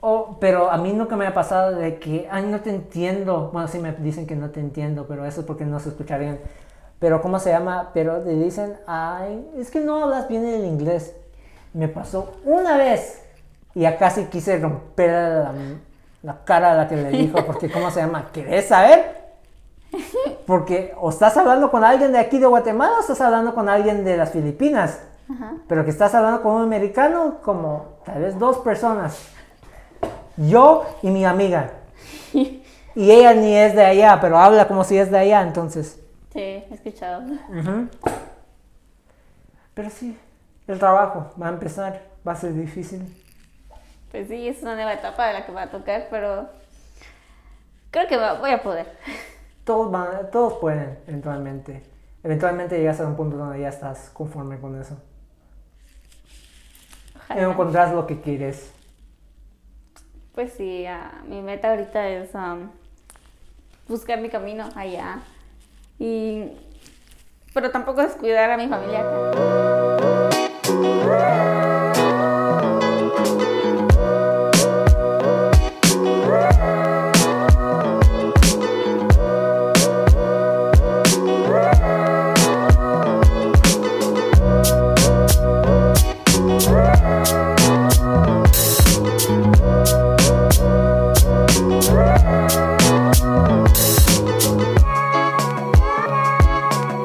[0.00, 3.50] O, pero a mí nunca me ha pasado de que, ay, no te entiendo.
[3.52, 6.18] Bueno, sí me dicen que no te entiendo, pero eso es porque no se escucha
[6.18, 6.40] bien.
[6.98, 7.90] Pero, ¿cómo se llama?
[7.94, 11.16] Pero te dicen, ay, es que no hablas bien el inglés.
[11.72, 13.22] Me pasó una vez
[13.74, 15.54] y ya casi quise romper la,
[16.22, 18.30] la cara a la que le dijo, porque, ¿cómo se llama?
[18.32, 19.20] ¿Querés saber?
[20.46, 24.04] Porque o estás hablando con alguien de aquí de Guatemala o estás hablando con alguien
[24.04, 25.00] de las Filipinas.
[25.30, 25.54] Ajá.
[25.68, 29.18] Pero que estás hablando con un americano, como tal vez dos personas.
[30.36, 31.70] Yo y mi amiga.
[32.96, 36.00] Y ella ni es de allá, pero habla como si es de allá, entonces.
[36.32, 37.22] Sí, he escuchado.
[39.74, 40.18] Pero sí,
[40.72, 43.02] el trabajo va a empezar, va a ser difícil.
[44.10, 46.48] Pues sí, es una nueva etapa de la que va a tocar, pero
[47.90, 48.86] creo que va- voy a poder.
[49.64, 51.82] Todos, van, todos pueden, eventualmente.
[52.24, 54.96] Eventualmente llegas a un punto donde ya estás conforme con eso.
[57.14, 57.42] Y Ojalá.
[57.42, 58.72] encontrás lo que quieres.
[60.34, 60.86] Pues sí,
[61.26, 62.70] mi meta ahorita es am,
[63.86, 65.20] buscar mi camino allá.
[65.98, 66.50] Y
[67.54, 69.69] pero tampoco descuidar a mi familia acá.
[70.82, 71.59] Thank